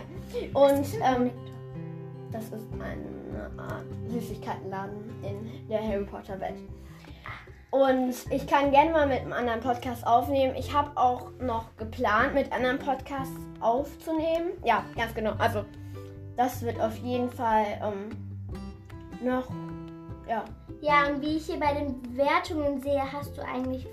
Und 0.55 0.81
ist 0.81 0.95
ähm? 1.03 1.31
Das 2.31 2.45
ist 2.45 2.53
Art 2.53 2.99
Süßigkeitenladen 4.09 5.23
in 5.23 5.69
der 5.69 5.83
Harry 5.83 6.05
Potter 6.05 6.41
Welt. 6.41 6.59
Und 7.71 8.15
ich 8.31 8.47
kann 8.47 8.71
gerne 8.71 8.93
mal 8.93 9.09
mit 9.09 9.23
einem 9.23 9.33
anderen 9.33 9.59
Podcast 9.59 10.07
aufnehmen. 10.07 10.55
Ich 10.57 10.73
habe 10.73 10.93
auch 10.95 11.33
noch 11.41 11.77
geplant, 11.77 12.33
mit 12.33 12.53
anderen 12.53 12.79
Podcasts 12.79 13.35
aufzunehmen. 13.59 14.53
Ja, 14.65 14.85
ganz 14.97 15.13
genau. 15.13 15.33
Also, 15.39 15.65
das 16.37 16.63
wird 16.63 16.81
auf 16.81 16.97
jeden 16.99 17.29
Fall 17.29 17.65
ähm, 17.83 19.27
noch. 19.27 19.49
Ja. 20.29 20.45
Ja, 20.81 21.09
und 21.09 21.21
wie 21.21 21.37
ich 21.37 21.47
hier 21.47 21.59
bei 21.59 21.75
den 21.75 22.01
Bewertungen 22.01 22.81
sehe, 22.81 23.03
hast 23.13 23.37
du 23.37 23.43
eigentlich, 23.43 23.89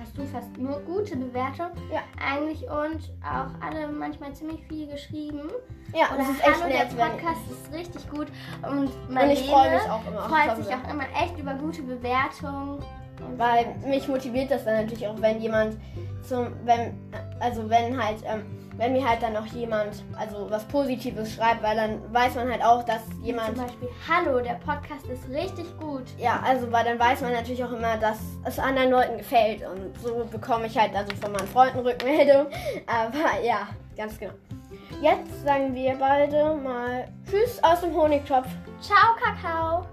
hast 0.00 0.16
du 0.16 0.26
fast 0.26 0.56
nur 0.58 0.80
gute 0.80 1.16
Bewertungen. 1.16 1.72
Ja. 1.92 2.00
Eigentlich 2.24 2.62
und 2.62 3.12
auch 3.22 3.50
alle 3.64 3.88
manchmal 3.88 4.32
ziemlich 4.32 4.64
viel 4.66 4.86
geschrieben. 4.86 5.50
Ja, 5.94 6.06
Oder 6.08 6.18
das 6.18 6.30
ist 6.30 6.40
echt 6.40 6.62
Hallo, 6.62 6.72
der 6.72 7.04
Podcast 7.04 7.40
ist 7.50 7.72
richtig 7.72 8.10
gut. 8.10 8.28
Und 8.62 8.90
und 9.08 9.30
ich 9.30 9.48
freue 9.48 9.74
mich 9.74 9.82
auch 9.82 10.06
immer. 10.06 10.28
freut 10.28 10.56
sich 10.56 10.74
auch 10.74 10.90
immer 10.90 11.04
echt 11.22 11.38
über 11.38 11.54
gute 11.54 11.82
Bewertungen. 11.82 12.78
Und 13.20 13.38
Weil 13.38 13.74
mich 13.86 14.06
motiviert 14.06 14.50
das 14.50 14.64
dann 14.64 14.82
natürlich 14.82 15.06
auch, 15.06 15.20
wenn 15.20 15.40
jemand 15.40 15.76
zum, 16.22 16.48
wenn, 16.64 16.94
also 17.40 17.68
wenn 17.68 18.00
halt, 18.02 18.18
ähm, 18.24 18.44
wenn 18.78 18.92
mir 18.92 19.06
halt 19.06 19.22
dann 19.22 19.34
noch 19.34 19.46
jemand, 19.46 20.02
also 20.16 20.48
was 20.48 20.64
Positives 20.64 21.34
schreibt, 21.34 21.62
weil 21.62 21.76
dann 21.76 22.00
weiß 22.14 22.36
man 22.36 22.50
halt 22.50 22.62
auch, 22.62 22.84
dass 22.84 23.04
Zum 23.06 23.24
jemand, 23.24 23.56
Beispiel, 23.56 23.88
hallo, 24.08 24.40
der 24.40 24.54
Podcast 24.54 25.06
ist 25.08 25.28
richtig 25.28 25.66
gut. 25.78 26.04
ja, 26.16 26.40
also 26.44 26.70
weil 26.72 26.84
dann 26.84 26.98
weiß 26.98 27.20
man 27.20 27.32
natürlich 27.32 27.62
auch 27.62 27.72
immer, 27.72 27.96
dass 27.96 28.18
es 28.44 28.58
anderen 28.58 28.90
Leuten 28.90 29.18
gefällt 29.18 29.62
und 29.66 29.98
so 30.00 30.24
bekomme 30.30 30.66
ich 30.66 30.78
halt 30.78 30.94
also 30.94 31.14
von 31.16 31.32
meinen 31.32 31.48
Freunden 31.48 31.80
Rückmeldung. 31.80 32.46
Aber 32.86 33.42
ja, 33.44 33.68
ganz 33.96 34.18
genau. 34.18 34.32
Jetzt 35.02 35.44
sagen 35.44 35.74
wir 35.74 35.96
beide 35.96 36.54
mal 36.54 37.08
Tschüss 37.28 37.62
aus 37.62 37.80
dem 37.80 37.94
Honigtopf. 37.94 38.48
Ciao, 38.80 39.14
Kakao. 39.20 39.86